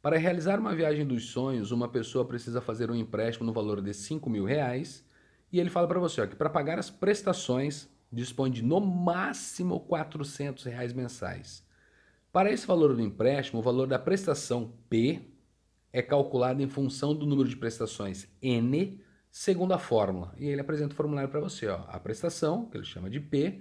Para 0.02 0.18
realizar 0.18 0.58
uma 0.58 0.74
viagem 0.74 1.06
dos 1.06 1.30
sonhos, 1.30 1.70
uma 1.70 1.88
pessoa 1.88 2.24
precisa 2.24 2.60
fazer 2.60 2.90
um 2.90 2.94
empréstimo 2.94 3.46
no 3.46 3.52
valor 3.52 3.80
de 3.80 3.92
5 3.94 4.28
mil 4.28 4.44
reais 4.44 5.04
e 5.52 5.60
ele 5.60 5.70
fala 5.70 5.86
para 5.86 6.00
você 6.00 6.20
ó, 6.20 6.26
que 6.26 6.36
para 6.36 6.50
pagar 6.50 6.78
as 6.78 6.90
prestações 6.90 7.88
dispõe 8.12 8.50
de 8.50 8.62
no 8.62 8.80
máximo 8.80 9.80
400 9.80 10.64
reais 10.64 10.92
mensais. 10.92 11.64
Para 12.32 12.52
esse 12.52 12.66
valor 12.66 12.94
do 12.94 13.00
empréstimo, 13.00 13.60
o 13.60 13.62
valor 13.62 13.86
da 13.86 13.98
prestação 13.98 14.72
P 14.88 15.22
é 15.92 16.02
calculado 16.02 16.62
em 16.62 16.68
função 16.68 17.14
do 17.14 17.26
número 17.26 17.48
de 17.48 17.56
prestações 17.56 18.28
N 18.42 19.00
segundo 19.36 19.74
a 19.74 19.78
fórmula. 19.78 20.32
E 20.38 20.46
ele 20.46 20.62
apresenta 20.62 20.94
o 20.94 20.96
formulário 20.96 21.28
para 21.28 21.40
você. 21.40 21.66
Ó. 21.68 21.84
A 21.88 22.00
prestação, 22.00 22.64
que 22.64 22.78
ele 22.78 22.86
chama 22.86 23.10
de 23.10 23.20
P, 23.20 23.60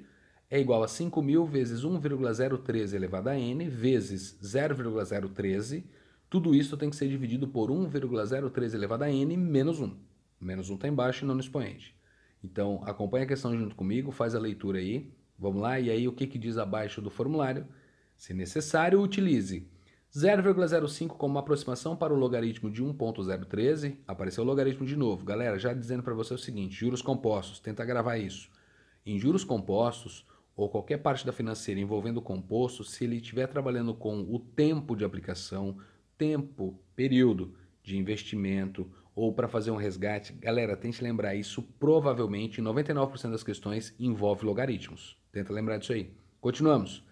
é 0.50 0.58
igual 0.58 0.82
a 0.82 0.88
5.000 0.88 1.46
vezes 1.46 1.84
1,013 1.84 2.96
elevado 2.96 3.27
a 3.27 3.38
n 3.38 3.67
vezes 3.67 4.39
0,013. 4.41 5.86
Tudo 6.29 6.55
isso 6.55 6.77
tem 6.77 6.89
que 6.89 6.96
ser 6.96 7.10
dividido 7.10 7.46
por 7.46 7.70
1,013 7.70 8.77
elevado 8.77 9.03
a 9.03 9.12
n 9.12 9.36
menos 9.36 9.82
1. 9.82 9.98
Menos 10.39 10.70
1 10.70 10.75
está 10.75 10.88
embaixo 10.88 11.25
e 11.25 11.27
não 11.27 11.36
no 11.36 11.41
expoente. 11.41 11.94
Então, 12.41 12.82
acompanha 12.86 13.25
a 13.25 13.27
questão 13.27 13.53
junto 13.58 13.75
comigo, 13.75 14.12
faz 14.12 14.34
a 14.34 14.39
leitura 14.39 14.79
aí. 14.79 15.12
Vamos 15.38 15.62
lá, 15.62 15.77
e 15.77 15.89
aí 15.89 16.08
o 16.08 16.13
que, 16.13 16.25
que 16.25 16.39
diz 16.39 16.58
abaixo 16.58 17.01
do 17.01 17.10
formulário? 17.10 17.67
Se 18.15 18.34
necessário, 18.34 19.01
utilize 19.01 19.67
0,05 20.15 21.10
como 21.10 21.34
uma 21.34 21.41
aproximação 21.41 21.93
para 21.93 22.13
o 22.13 22.17
logaritmo 22.17 22.72
de 22.72 22.81
1.013. 22.81 23.98
Apareceu 24.07 24.45
o 24.45 24.48
logaritmo 24.48 24.86
de 24.86 24.95
novo. 24.95 25.25
Galera, 25.25 25.60
já 25.60 25.74
dizendo 25.74 26.03
para 26.03 26.13
você 26.13 26.34
o 26.34 26.38
seguinte, 26.38 26.74
juros 26.74 27.01
compostos, 27.01 27.60
tenta 27.60 27.84
gravar 27.84 28.17
isso. 28.17 28.50
Em 29.05 29.19
juros 29.19 29.43
compostos, 29.43 30.25
ou 30.55 30.69
qualquer 30.69 31.00
parte 31.00 31.25
da 31.25 31.34
financeira 31.34 31.81
envolvendo 31.81 32.22
composto, 32.22 32.81
se 32.86 33.03
ele 33.03 33.17
estiver 33.17 33.48
trabalhando 33.48 33.93
com 33.93 34.22
o 34.22 34.39
tempo 34.39 34.95
de 34.95 35.03
aplicação, 35.03 35.77
tempo, 36.17 36.79
período 36.95 37.53
de 37.84 37.98
investimento 37.98 38.89
ou 39.13 39.34
para 39.34 39.50
fazer 39.50 39.72
um 39.72 39.75
resgate, 39.75 40.31
galera, 40.31 40.77
tente 40.77 41.03
lembrar 41.03 41.35
isso, 41.35 41.61
provavelmente 41.61 42.61
em 42.61 42.63
99% 42.63 43.31
das 43.31 43.44
questões 43.44 43.94
envolve 44.00 44.46
logaritmos. 44.46 45.18
Tenta 45.29 45.51
lembrar 45.51 45.77
disso 45.77 45.92
aí. 45.92 46.09
Continuamos. 46.40 47.03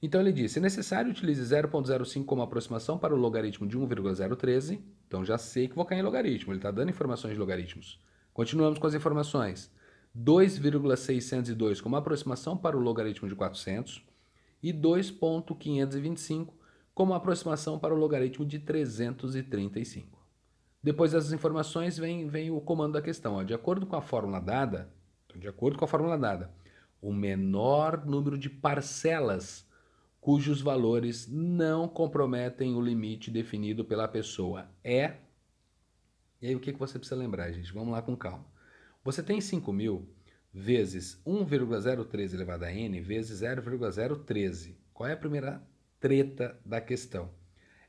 Então 0.00 0.20
ele 0.20 0.32
diz, 0.32 0.52
se 0.52 0.60
necessário, 0.60 1.10
utilize 1.10 1.42
0.05 1.42 2.24
como 2.24 2.42
aproximação 2.42 2.98
para 2.98 3.14
o 3.14 3.16
logaritmo 3.16 3.66
de 3.66 3.76
1,013. 3.76 4.80
Então 5.06 5.24
já 5.24 5.36
sei 5.36 5.66
que 5.66 5.74
vou 5.74 5.84
cair 5.84 5.98
em 5.98 6.02
logaritmo, 6.02 6.52
ele 6.52 6.58
está 6.58 6.70
dando 6.70 6.90
informações 6.90 7.34
de 7.34 7.38
logaritmos. 7.38 8.00
Continuamos 8.32 8.78
com 8.78 8.86
as 8.86 8.94
informações. 8.94 9.70
2,602 10.14 11.80
como 11.80 11.96
aproximação 11.96 12.56
para 12.56 12.76
o 12.76 12.80
logaritmo 12.80 13.28
de 13.28 13.34
400 13.34 14.04
e 14.62 14.72
2.525 14.72 16.48
como 16.94 17.14
aproximação 17.14 17.78
para 17.78 17.94
o 17.94 17.96
logaritmo 17.96 18.44
de 18.44 18.58
335. 18.58 20.18
Depois 20.82 21.12
dessas 21.12 21.32
informações 21.32 21.98
vem, 21.98 22.26
vem 22.28 22.50
o 22.50 22.60
comando 22.60 22.94
da 22.94 23.02
questão. 23.02 23.34
Ó. 23.34 23.42
De 23.42 23.54
acordo 23.54 23.86
com 23.86 23.96
a 23.96 24.02
fórmula 24.02 24.40
dada, 24.40 24.92
então, 25.26 25.40
de 25.40 25.48
acordo 25.48 25.78
com 25.78 25.84
a 25.84 25.88
fórmula 25.88 26.16
dada, 26.16 26.50
o 27.00 27.12
menor 27.12 28.04
número 28.06 28.38
de 28.38 28.48
parcelas 28.48 29.67
cujos 30.20 30.60
valores 30.60 31.26
não 31.28 31.88
comprometem 31.88 32.74
o 32.74 32.80
limite 32.80 33.30
definido 33.30 33.84
pela 33.84 34.08
pessoa. 34.08 34.68
É. 34.82 35.16
E 36.40 36.48
aí 36.48 36.54
o 36.54 36.60
que 36.60 36.72
você 36.72 36.98
precisa 36.98 37.18
lembrar, 37.18 37.50
gente? 37.52 37.72
Vamos 37.72 37.92
lá 37.92 38.02
com 38.02 38.16
calma. 38.16 38.46
Você 39.04 39.22
tem 39.22 39.40
5 39.40 39.72
mil 39.72 40.08
vezes 40.52 41.20
1,013 41.26 42.36
elevado 42.36 42.64
a 42.64 42.72
n 42.72 43.00
vezes 43.00 43.40
0,013. 43.40 44.78
Qual 44.92 45.08
é 45.08 45.12
a 45.12 45.16
primeira 45.16 45.62
treta 46.00 46.58
da 46.64 46.80
questão? 46.80 47.30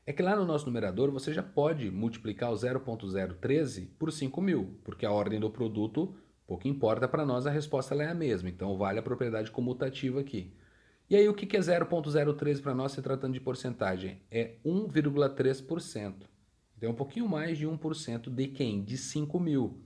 É 0.06 0.12
que 0.12 0.22
lá 0.22 0.34
no 0.34 0.44
nosso 0.44 0.66
numerador 0.66 1.10
você 1.10 1.32
já 1.32 1.42
pode 1.42 1.90
multiplicar 1.90 2.50
o 2.50 2.56
0,013 2.56 3.86
por 3.98 4.10
5 4.10 4.40
mil, 4.40 4.80
porque 4.82 5.06
a 5.06 5.12
ordem 5.12 5.38
do 5.38 5.50
produto 5.50 6.16
pouco 6.46 6.66
importa 6.66 7.06
para 7.06 7.24
nós, 7.24 7.46
a 7.46 7.50
resposta 7.50 7.94
é 7.94 8.08
a 8.08 8.14
mesma. 8.14 8.48
Então 8.48 8.76
vale 8.76 8.98
a 8.98 9.02
propriedade 9.02 9.52
comutativa 9.52 10.20
aqui. 10.20 10.52
E 11.10 11.16
aí, 11.16 11.28
o 11.28 11.34
que 11.34 11.56
é 11.56 11.60
0,03 11.60 12.62
para 12.62 12.72
nós 12.72 12.92
se 12.92 13.02
tratando 13.02 13.34
de 13.34 13.40
porcentagem? 13.40 14.22
É 14.30 14.52
1,3%. 14.64 16.14
Então, 16.76 16.88
é 16.88 16.92
um 16.92 16.94
pouquinho 16.94 17.28
mais 17.28 17.58
de 17.58 17.66
1% 17.66 18.30
de 18.30 18.46
quem? 18.46 18.80
De 18.80 18.96
5 18.96 19.40
mil. 19.40 19.82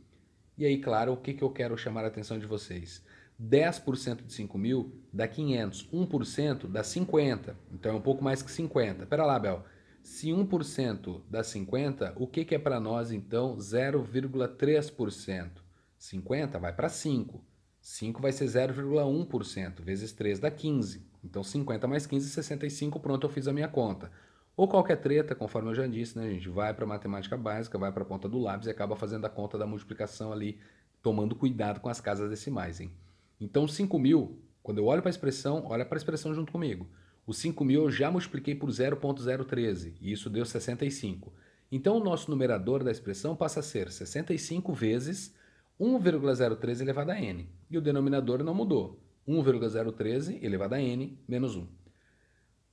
E 0.58 0.66
aí, 0.66 0.78
claro, 0.78 1.14
o 1.14 1.16
que, 1.16 1.32
que 1.32 1.42
eu 1.42 1.48
quero 1.48 1.78
chamar 1.78 2.04
a 2.04 2.08
atenção 2.08 2.38
de 2.38 2.44
vocês? 2.44 3.02
10% 3.42 4.26
de 4.26 4.34
5 4.34 4.58
mil 4.58 5.00
dá 5.10 5.26
500, 5.26 5.88
1% 5.90 6.66
dá 6.68 6.84
50, 6.84 7.56
então 7.72 7.92
é 7.92 7.94
um 7.94 8.02
pouco 8.02 8.22
mais 8.22 8.42
que 8.42 8.50
50. 8.50 9.06
Pera 9.06 9.24
lá, 9.24 9.38
Bel, 9.38 9.64
se 10.02 10.28
1% 10.28 11.22
dá 11.30 11.42
50, 11.42 12.12
o 12.16 12.26
que, 12.26 12.44
que 12.44 12.54
é 12.54 12.58
para 12.58 12.78
nós 12.78 13.10
então 13.10 13.56
0,3%? 13.56 15.50
50 15.96 16.58
vai 16.58 16.72
para 16.74 16.90
5, 16.90 17.42
5 17.84 18.22
vai 18.22 18.32
ser 18.32 18.46
0,1%, 18.46 19.82
vezes 19.82 20.10
3 20.10 20.40
dá 20.40 20.50
15. 20.50 21.06
Então 21.22 21.44
50 21.44 21.86
mais 21.86 22.06
15, 22.06 22.30
65, 22.30 22.98
pronto, 22.98 23.26
eu 23.26 23.30
fiz 23.30 23.46
a 23.46 23.52
minha 23.52 23.68
conta. 23.68 24.10
Ou 24.56 24.66
qualquer 24.66 24.96
treta, 24.96 25.34
conforme 25.34 25.68
eu 25.68 25.74
já 25.74 25.86
disse, 25.86 26.16
né, 26.16 26.30
gente? 26.30 26.48
Vai 26.48 26.72
para 26.72 26.86
matemática 26.86 27.36
básica, 27.36 27.76
vai 27.76 27.92
para 27.92 28.02
a 28.02 28.06
ponta 28.06 28.26
do 28.26 28.38
lápis 28.38 28.68
e 28.68 28.70
acaba 28.70 28.96
fazendo 28.96 29.26
a 29.26 29.28
conta 29.28 29.58
da 29.58 29.66
multiplicação 29.66 30.32
ali, 30.32 30.58
tomando 31.02 31.36
cuidado 31.36 31.78
com 31.78 31.90
as 31.90 32.00
casas 32.00 32.30
decimais, 32.30 32.80
hein? 32.80 32.90
Então 33.38 33.68
5 33.68 33.98
mil, 33.98 34.38
quando 34.62 34.78
eu 34.78 34.86
olho 34.86 35.02
para 35.02 35.10
a 35.10 35.12
expressão, 35.12 35.62
olha 35.66 35.84
para 35.84 35.96
a 35.96 36.00
expressão 36.00 36.34
junto 36.34 36.52
comigo. 36.52 36.88
O 37.26 37.34
5 37.34 37.62
mil 37.66 37.82
eu 37.82 37.90
já 37.90 38.10
multipliquei 38.10 38.54
por 38.54 38.70
0.013 38.70 39.92
e 40.00 40.10
isso 40.10 40.30
deu 40.30 40.46
65. 40.46 41.34
Então 41.70 41.98
o 41.98 42.02
nosso 42.02 42.30
numerador 42.30 42.82
da 42.82 42.90
expressão 42.90 43.36
passa 43.36 43.60
a 43.60 43.62
ser 43.62 43.92
65 43.92 44.72
vezes 44.72 45.34
1,03 45.80 46.80
elevado 46.80 47.10
a 47.10 47.20
n. 47.20 47.48
E 47.70 47.76
o 47.76 47.80
denominador 47.80 48.42
não 48.42 48.54
mudou. 48.54 49.00
1,013 49.26 50.38
elevado 50.42 50.74
a 50.74 50.80
n 50.80 51.18
menos 51.26 51.56
1. 51.56 51.66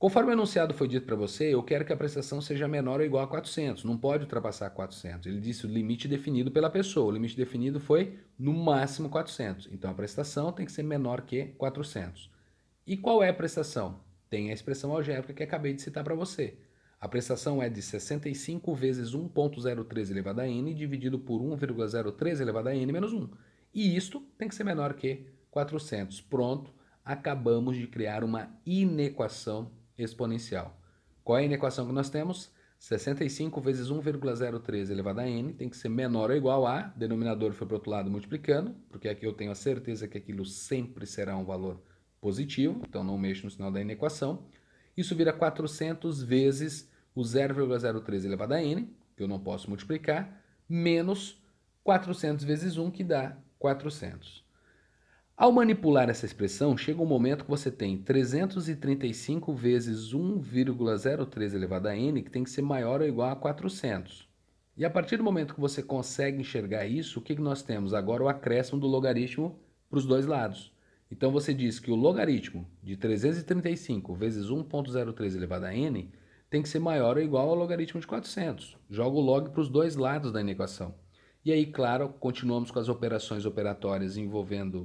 Conforme 0.02 0.30
o 0.30 0.32
enunciado 0.32 0.74
foi 0.74 0.88
dito 0.88 1.06
para 1.06 1.14
você, 1.14 1.54
eu 1.54 1.62
quero 1.62 1.84
que 1.84 1.92
a 1.92 1.96
prestação 1.96 2.40
seja 2.40 2.66
menor 2.66 2.98
ou 2.98 3.06
igual 3.06 3.22
a 3.22 3.28
400, 3.28 3.84
não 3.84 3.96
pode 3.96 4.24
ultrapassar 4.24 4.68
400. 4.70 5.28
Ele 5.28 5.40
disse 5.40 5.64
o 5.64 5.68
limite 5.68 6.08
definido 6.08 6.50
pela 6.50 6.68
pessoa, 6.68 7.06
o 7.06 7.12
limite 7.12 7.36
definido 7.36 7.78
foi 7.78 8.18
no 8.36 8.52
máximo 8.52 9.08
400. 9.08 9.68
Então 9.70 9.92
a 9.92 9.94
prestação 9.94 10.50
tem 10.50 10.66
que 10.66 10.72
ser 10.72 10.82
menor 10.82 11.22
que 11.22 11.46
400. 11.56 12.28
E 12.84 12.96
qual 12.96 13.22
é 13.22 13.28
a 13.28 13.34
prestação? 13.34 14.00
Tem 14.28 14.50
a 14.50 14.52
expressão 14.52 14.90
algébrica 14.90 15.34
que 15.34 15.42
acabei 15.44 15.72
de 15.72 15.82
citar 15.82 16.02
para 16.02 16.16
você. 16.16 16.58
A 17.02 17.08
prestação 17.08 17.60
é 17.60 17.68
de 17.68 17.82
65 17.82 18.72
vezes 18.76 19.10
1.03 19.10 20.12
elevado 20.12 20.40
a 20.40 20.46
n 20.46 20.72
dividido 20.72 21.18
por 21.18 21.42
1,03 21.42 22.40
elevado 22.40 22.68
a 22.68 22.76
n 22.76 22.92
menos 22.92 23.12
1. 23.12 23.28
E 23.74 23.96
isto 23.96 24.20
tem 24.38 24.46
que 24.46 24.54
ser 24.54 24.62
menor 24.62 24.94
que 24.94 25.26
400. 25.50 26.20
Pronto, 26.20 26.72
acabamos 27.04 27.76
de 27.76 27.88
criar 27.88 28.22
uma 28.22 28.56
inequação 28.64 29.72
exponencial. 29.98 30.80
Qual 31.24 31.36
é 31.36 31.42
a 31.42 31.44
inequação 31.44 31.88
que 31.88 31.92
nós 31.92 32.08
temos? 32.08 32.52
65 32.78 33.60
vezes 33.60 33.88
1,03 33.88 34.88
elevado 34.88 35.22
a 35.22 35.28
n 35.28 35.54
tem 35.54 35.68
que 35.68 35.76
ser 35.76 35.88
menor 35.88 36.30
ou 36.30 36.36
igual 36.36 36.68
a, 36.68 36.82
denominador 36.82 37.52
foi 37.52 37.66
para 37.66 37.74
o 37.74 37.78
outro 37.78 37.90
lado 37.90 38.12
multiplicando, 38.12 38.76
porque 38.88 39.08
aqui 39.08 39.26
eu 39.26 39.32
tenho 39.32 39.50
a 39.50 39.56
certeza 39.56 40.06
que 40.06 40.18
aquilo 40.18 40.44
sempre 40.44 41.04
será 41.04 41.36
um 41.36 41.44
valor 41.44 41.82
positivo, 42.20 42.80
então 42.88 43.02
não 43.02 43.18
mexo 43.18 43.44
no 43.44 43.50
sinal 43.50 43.72
da 43.72 43.80
inequação. 43.80 44.46
Isso 44.96 45.16
vira 45.16 45.32
400 45.32 46.22
vezes 46.22 46.91
o 47.14 47.22
0,03 47.22 48.24
elevado 48.24 48.54
a 48.54 48.62
n, 48.62 48.88
que 49.16 49.22
eu 49.22 49.28
não 49.28 49.38
posso 49.38 49.68
multiplicar, 49.68 50.42
menos 50.68 51.42
400 51.84 52.44
vezes 52.44 52.76
1, 52.76 52.90
que 52.90 53.04
dá 53.04 53.36
400. 53.58 54.42
Ao 55.36 55.50
manipular 55.50 56.08
essa 56.08 56.26
expressão, 56.26 56.76
chega 56.76 57.02
um 57.02 57.06
momento 57.06 57.44
que 57.44 57.50
você 57.50 57.70
tem 57.70 57.98
335 57.98 59.52
vezes 59.54 60.12
1,03 60.12 61.54
elevado 61.54 61.88
a 61.88 61.96
n, 61.96 62.22
que 62.22 62.30
tem 62.30 62.44
que 62.44 62.50
ser 62.50 62.62
maior 62.62 63.00
ou 63.00 63.06
igual 63.08 63.30
a 63.30 63.36
400. 63.36 64.28
E 64.76 64.84
a 64.84 64.90
partir 64.90 65.16
do 65.16 65.24
momento 65.24 65.54
que 65.54 65.60
você 65.60 65.82
consegue 65.82 66.40
enxergar 66.40 66.86
isso, 66.86 67.18
o 67.18 67.22
que 67.22 67.34
nós 67.34 67.62
temos? 67.62 67.92
Agora 67.92 68.22
o 68.22 68.28
acréscimo 68.28 68.80
do 68.80 68.86
logaritmo 68.86 69.58
para 69.90 69.98
os 69.98 70.06
dois 70.06 70.26
lados. 70.26 70.72
Então 71.10 71.30
você 71.30 71.52
diz 71.52 71.78
que 71.78 71.90
o 71.90 71.94
logaritmo 71.94 72.66
de 72.82 72.96
335 72.96 74.14
vezes 74.14 74.46
1.03 74.46 75.36
elevado 75.36 75.66
a 75.66 75.74
n 75.74 76.10
tem 76.52 76.60
que 76.60 76.68
ser 76.68 76.80
maior 76.80 77.16
ou 77.16 77.22
igual 77.22 77.48
ao 77.48 77.54
logaritmo 77.54 77.98
de 77.98 78.06
400. 78.06 78.76
Joga 78.90 79.16
o 79.16 79.20
log 79.22 79.48
para 79.48 79.62
os 79.62 79.70
dois 79.70 79.96
lados 79.96 80.30
da 80.30 80.42
equação. 80.42 80.94
E 81.42 81.50
aí, 81.50 81.64
claro, 81.64 82.10
continuamos 82.10 82.70
com 82.70 82.78
as 82.78 82.90
operações 82.90 83.46
operatórias 83.46 84.18
envolvendo 84.18 84.82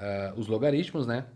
uh, 0.00 0.36
os 0.36 0.48
logaritmos, 0.48 1.06
né? 1.06 1.28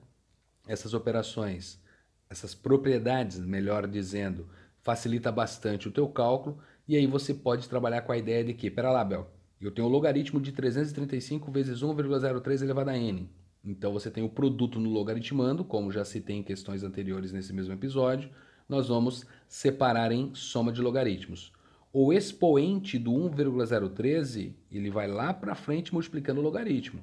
Essas 0.67 0.93
operações, 0.93 1.81
essas 2.29 2.53
propriedades, 2.53 3.39
melhor 3.39 3.87
dizendo, 3.87 4.49
facilita 4.83 5.31
bastante 5.31 5.87
o 5.87 5.93
teu 5.93 6.09
cálculo 6.09 6.59
e 6.89 6.97
aí 6.97 7.07
você 7.07 7.33
pode 7.33 7.69
trabalhar 7.69 8.03
com 8.03 8.11
a 8.11 8.19
ideia 8.19 8.43
de 8.43 8.53
que, 8.53 8.73
pera 8.73 8.91
lá, 8.91 9.05
Bel, 9.05 9.31
eu 9.61 9.71
tenho 9.71 9.87
o 9.87 9.91
logaritmo 9.91 10.41
de 10.41 10.51
335 10.51 11.49
vezes 11.53 11.81
1,03 11.81 12.63
elevado 12.63 12.91
a 12.91 12.99
n. 12.99 13.31
Então 13.65 13.93
você 13.93 14.11
tem 14.11 14.25
o 14.25 14.29
produto 14.29 14.81
no 14.81 14.91
logaritmando, 14.91 15.65
como 15.65 15.93
já 15.93 16.05
citei 16.05 16.35
em 16.35 16.43
questões 16.43 16.83
anteriores 16.83 17.31
nesse 17.31 17.53
mesmo 17.53 17.73
episódio, 17.73 18.31
nós 18.71 18.89
vamos 18.89 19.27
separar 19.49 20.13
em 20.13 20.35
soma 20.35 20.73
de 20.73 20.81
logaritmos. 20.81 21.53
O 21.93 22.13
expoente 22.13 22.99
do 22.99 23.11
1,013, 23.11 24.55
ele 24.71 24.91
vai 24.91 25.09
lá 25.09 25.35
para 25.35 25.57
frente 25.57 25.93
multiplicando 25.93 26.41
o 26.41 26.45
logaritmo. 26.45 27.01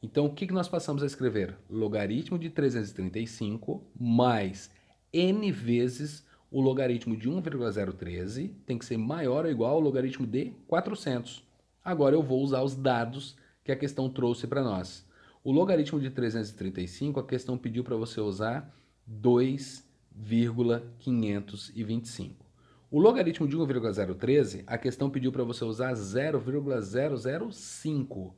Então 0.00 0.26
o 0.26 0.32
que, 0.32 0.46
que 0.46 0.52
nós 0.52 0.68
passamos 0.68 1.02
a 1.02 1.06
escrever? 1.06 1.56
Logaritmo 1.68 2.38
de 2.38 2.48
335 2.48 3.82
mais 3.98 4.70
n 5.12 5.50
vezes 5.50 6.24
o 6.50 6.60
logaritmo 6.60 7.16
de 7.16 7.28
1,013 7.28 8.54
tem 8.64 8.78
que 8.78 8.84
ser 8.84 8.96
maior 8.96 9.44
ou 9.44 9.50
igual 9.50 9.72
ao 9.74 9.80
logaritmo 9.80 10.24
de 10.26 10.52
400. 10.68 11.42
Agora 11.84 12.14
eu 12.14 12.22
vou 12.22 12.40
usar 12.40 12.62
os 12.62 12.76
dados 12.76 13.36
que 13.64 13.72
a 13.72 13.76
questão 13.76 14.08
trouxe 14.08 14.46
para 14.46 14.62
nós. 14.62 15.04
O 15.42 15.50
logaritmo 15.50 15.98
de 15.98 16.10
335, 16.10 17.18
a 17.18 17.26
questão 17.26 17.58
pediu 17.58 17.82
para 17.82 17.96
você 17.96 18.20
usar 18.20 18.72
2,525. 20.18 22.44
O 22.90 22.98
logaritmo 22.98 23.46
de 23.46 23.56
1,013, 23.56 24.64
a 24.66 24.76
questão 24.76 25.08
pediu 25.08 25.30
para 25.30 25.44
você 25.44 25.64
usar 25.64 25.94
0,005. 25.94 28.34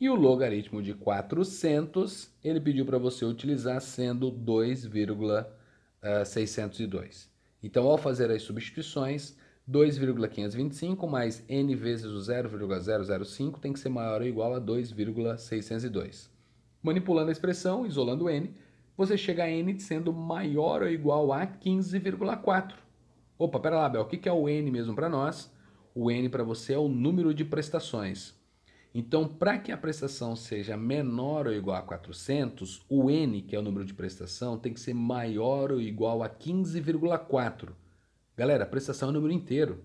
E 0.00 0.08
o 0.08 0.14
logaritmo 0.14 0.80
de 0.80 0.94
400, 0.94 2.32
ele 2.42 2.60
pediu 2.60 2.86
para 2.86 2.98
você 2.98 3.24
utilizar 3.24 3.80
sendo 3.80 4.30
2,602. 4.30 7.28
Então, 7.62 7.86
ao 7.86 7.98
fazer 7.98 8.30
as 8.30 8.42
substituições, 8.42 9.36
2,525 9.66 11.08
mais 11.08 11.44
n 11.48 11.74
vezes 11.74 12.06
o 12.06 12.20
0,005 12.20 13.58
tem 13.60 13.72
que 13.72 13.80
ser 13.80 13.90
maior 13.90 14.22
ou 14.22 14.26
igual 14.26 14.54
a 14.54 14.60
2,602. 14.60 16.30
Manipulando 16.80 17.28
a 17.28 17.32
expressão, 17.32 17.84
isolando 17.84 18.30
n, 18.30 18.54
você 18.98 19.16
chega 19.16 19.44
a 19.44 19.50
n 19.50 19.78
sendo 19.78 20.12
maior 20.12 20.82
ou 20.82 20.88
igual 20.88 21.32
a 21.32 21.46
15,4. 21.46 22.74
Opa, 23.38 23.60
pera 23.60 23.78
lá, 23.78 23.88
Bel, 23.88 24.02
o 24.02 24.06
que 24.06 24.28
é 24.28 24.32
o 24.32 24.48
n 24.48 24.68
mesmo 24.72 24.92
para 24.92 25.08
nós? 25.08 25.54
O 25.94 26.10
n 26.10 26.28
para 26.28 26.42
você 26.42 26.72
é 26.74 26.78
o 26.78 26.88
número 26.88 27.32
de 27.32 27.44
prestações. 27.44 28.34
Então, 28.92 29.28
para 29.28 29.56
que 29.56 29.70
a 29.70 29.76
prestação 29.76 30.34
seja 30.34 30.76
menor 30.76 31.46
ou 31.46 31.52
igual 31.52 31.76
a 31.76 31.82
400, 31.82 32.84
o 32.88 33.08
n, 33.08 33.40
que 33.42 33.54
é 33.54 33.58
o 33.60 33.62
número 33.62 33.84
de 33.84 33.94
prestação, 33.94 34.58
tem 34.58 34.74
que 34.74 34.80
ser 34.80 34.94
maior 34.94 35.70
ou 35.70 35.80
igual 35.80 36.20
a 36.20 36.28
15,4. 36.28 37.68
Galera, 38.36 38.64
a 38.64 38.66
prestação 38.66 39.08
é 39.08 39.12
o 39.12 39.14
número 39.14 39.32
inteiro. 39.32 39.84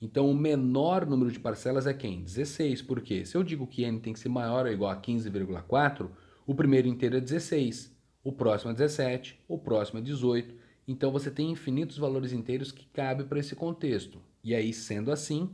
Então, 0.00 0.30
o 0.30 0.34
menor 0.34 1.06
número 1.06 1.32
de 1.32 1.40
parcelas 1.40 1.88
é 1.88 1.94
quem? 1.94 2.22
16. 2.22 2.82
Por 2.82 3.00
quê? 3.00 3.24
Se 3.24 3.36
eu 3.36 3.42
digo 3.42 3.66
que 3.66 3.82
n 3.82 3.98
tem 3.98 4.12
que 4.12 4.20
ser 4.20 4.28
maior 4.28 4.66
ou 4.66 4.70
igual 4.70 4.92
a 4.92 4.96
15,4, 4.96 6.08
o 6.46 6.54
primeiro 6.54 6.86
inteiro 6.86 7.16
é 7.16 7.20
16, 7.20 7.93
o 8.24 8.32
próximo 8.32 8.70
é 8.70 8.74
17, 8.74 9.38
o 9.46 9.58
próximo 9.58 9.98
é 9.98 10.02
18. 10.02 10.54
Então, 10.88 11.12
você 11.12 11.30
tem 11.30 11.50
infinitos 11.50 11.98
valores 11.98 12.32
inteiros 12.32 12.72
que 12.72 12.86
cabem 12.86 13.26
para 13.26 13.38
esse 13.38 13.54
contexto. 13.54 14.18
E 14.42 14.54
aí, 14.54 14.72
sendo 14.72 15.12
assim, 15.12 15.50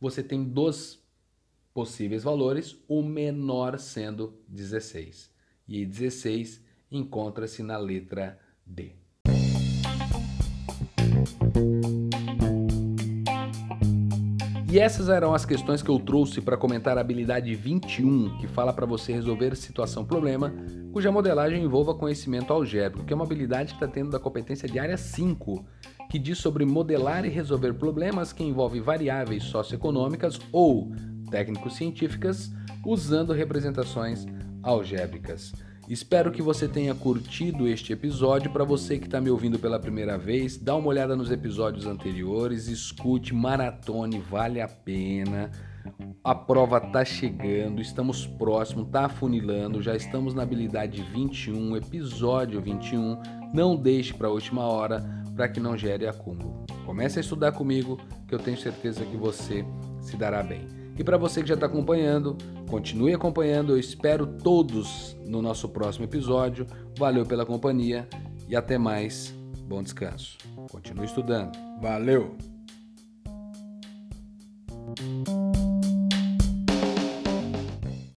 você 0.00 0.22
tem 0.22 0.42
dos 0.44 1.00
possíveis 1.72 2.24
valores, 2.24 2.76
o 2.88 3.02
menor 3.02 3.78
sendo 3.78 4.34
16. 4.48 5.30
E 5.68 5.86
16 5.86 6.60
encontra-se 6.90 7.62
na 7.62 7.76
letra 7.76 8.38
D. 8.66 8.92
E 14.70 14.78
essas 14.78 15.08
eram 15.08 15.32
as 15.32 15.46
questões 15.46 15.80
que 15.80 15.88
eu 15.88 15.98
trouxe 15.98 16.42
para 16.42 16.54
comentar 16.54 16.98
a 16.98 17.00
habilidade 17.00 17.54
21, 17.54 18.36
que 18.36 18.46
fala 18.46 18.70
para 18.70 18.84
você 18.84 19.14
resolver 19.14 19.56
situação-problema, 19.56 20.52
cuja 20.92 21.10
modelagem 21.10 21.64
envolva 21.64 21.94
conhecimento 21.94 22.52
algébrico, 22.52 23.06
que 23.06 23.10
é 23.10 23.16
uma 23.16 23.24
habilidade 23.24 23.70
que 23.72 23.82
está 23.82 23.88
tendo 23.88 24.10
da 24.10 24.18
competência 24.18 24.68
de 24.68 24.78
área 24.78 24.98
5, 24.98 25.64
que 26.10 26.18
diz 26.18 26.36
sobre 26.36 26.66
modelar 26.66 27.24
e 27.24 27.30
resolver 27.30 27.72
problemas 27.72 28.30
que 28.30 28.44
envolvem 28.44 28.82
variáveis 28.82 29.44
socioeconômicas 29.44 30.38
ou 30.52 30.92
técnico-científicas 31.30 32.52
usando 32.84 33.32
representações 33.32 34.26
algébricas. 34.62 35.54
Espero 35.88 36.30
que 36.30 36.42
você 36.42 36.68
tenha 36.68 36.94
curtido 36.94 37.66
este 37.66 37.94
episódio. 37.94 38.50
Para 38.50 38.62
você 38.62 38.98
que 38.98 39.06
está 39.06 39.22
me 39.22 39.30
ouvindo 39.30 39.58
pela 39.58 39.80
primeira 39.80 40.18
vez, 40.18 40.58
dá 40.58 40.76
uma 40.76 40.88
olhada 40.88 41.16
nos 41.16 41.30
episódios 41.30 41.86
anteriores, 41.86 42.68
escute, 42.68 43.34
maratone, 43.34 44.18
vale 44.18 44.60
a 44.60 44.68
pena. 44.68 45.50
A 46.22 46.34
prova 46.34 46.76
está 46.76 47.06
chegando, 47.06 47.80
estamos 47.80 48.26
próximos, 48.26 48.86
está 48.86 49.06
afunilando, 49.06 49.80
já 49.80 49.96
estamos 49.96 50.34
na 50.34 50.42
habilidade 50.42 51.02
21, 51.10 51.78
episódio 51.78 52.60
21. 52.60 53.22
Não 53.54 53.74
deixe 53.74 54.12
para 54.12 54.28
a 54.28 54.30
última 54.30 54.64
hora 54.64 55.02
para 55.34 55.48
que 55.48 55.58
não 55.58 55.74
gere 55.74 56.06
acúmulo. 56.06 56.66
Comece 56.84 57.18
a 57.18 57.22
estudar 57.22 57.52
comigo, 57.52 57.98
que 58.26 58.34
eu 58.34 58.38
tenho 58.38 58.58
certeza 58.58 59.06
que 59.06 59.16
você 59.16 59.64
se 60.02 60.18
dará 60.18 60.42
bem. 60.42 60.77
E 60.98 61.04
para 61.04 61.16
você 61.16 61.42
que 61.42 61.48
já 61.48 61.54
está 61.54 61.66
acompanhando, 61.66 62.36
continue 62.68 63.14
acompanhando. 63.14 63.72
Eu 63.72 63.78
espero 63.78 64.26
todos 64.26 65.16
no 65.24 65.40
nosso 65.40 65.68
próximo 65.68 66.04
episódio. 66.04 66.66
Valeu 66.98 67.24
pela 67.24 67.46
companhia 67.46 68.08
e 68.48 68.56
até 68.56 68.76
mais. 68.76 69.32
Bom 69.68 69.82
descanso. 69.82 70.36
Continue 70.70 71.06
estudando. 71.06 71.56
Valeu! 71.80 72.57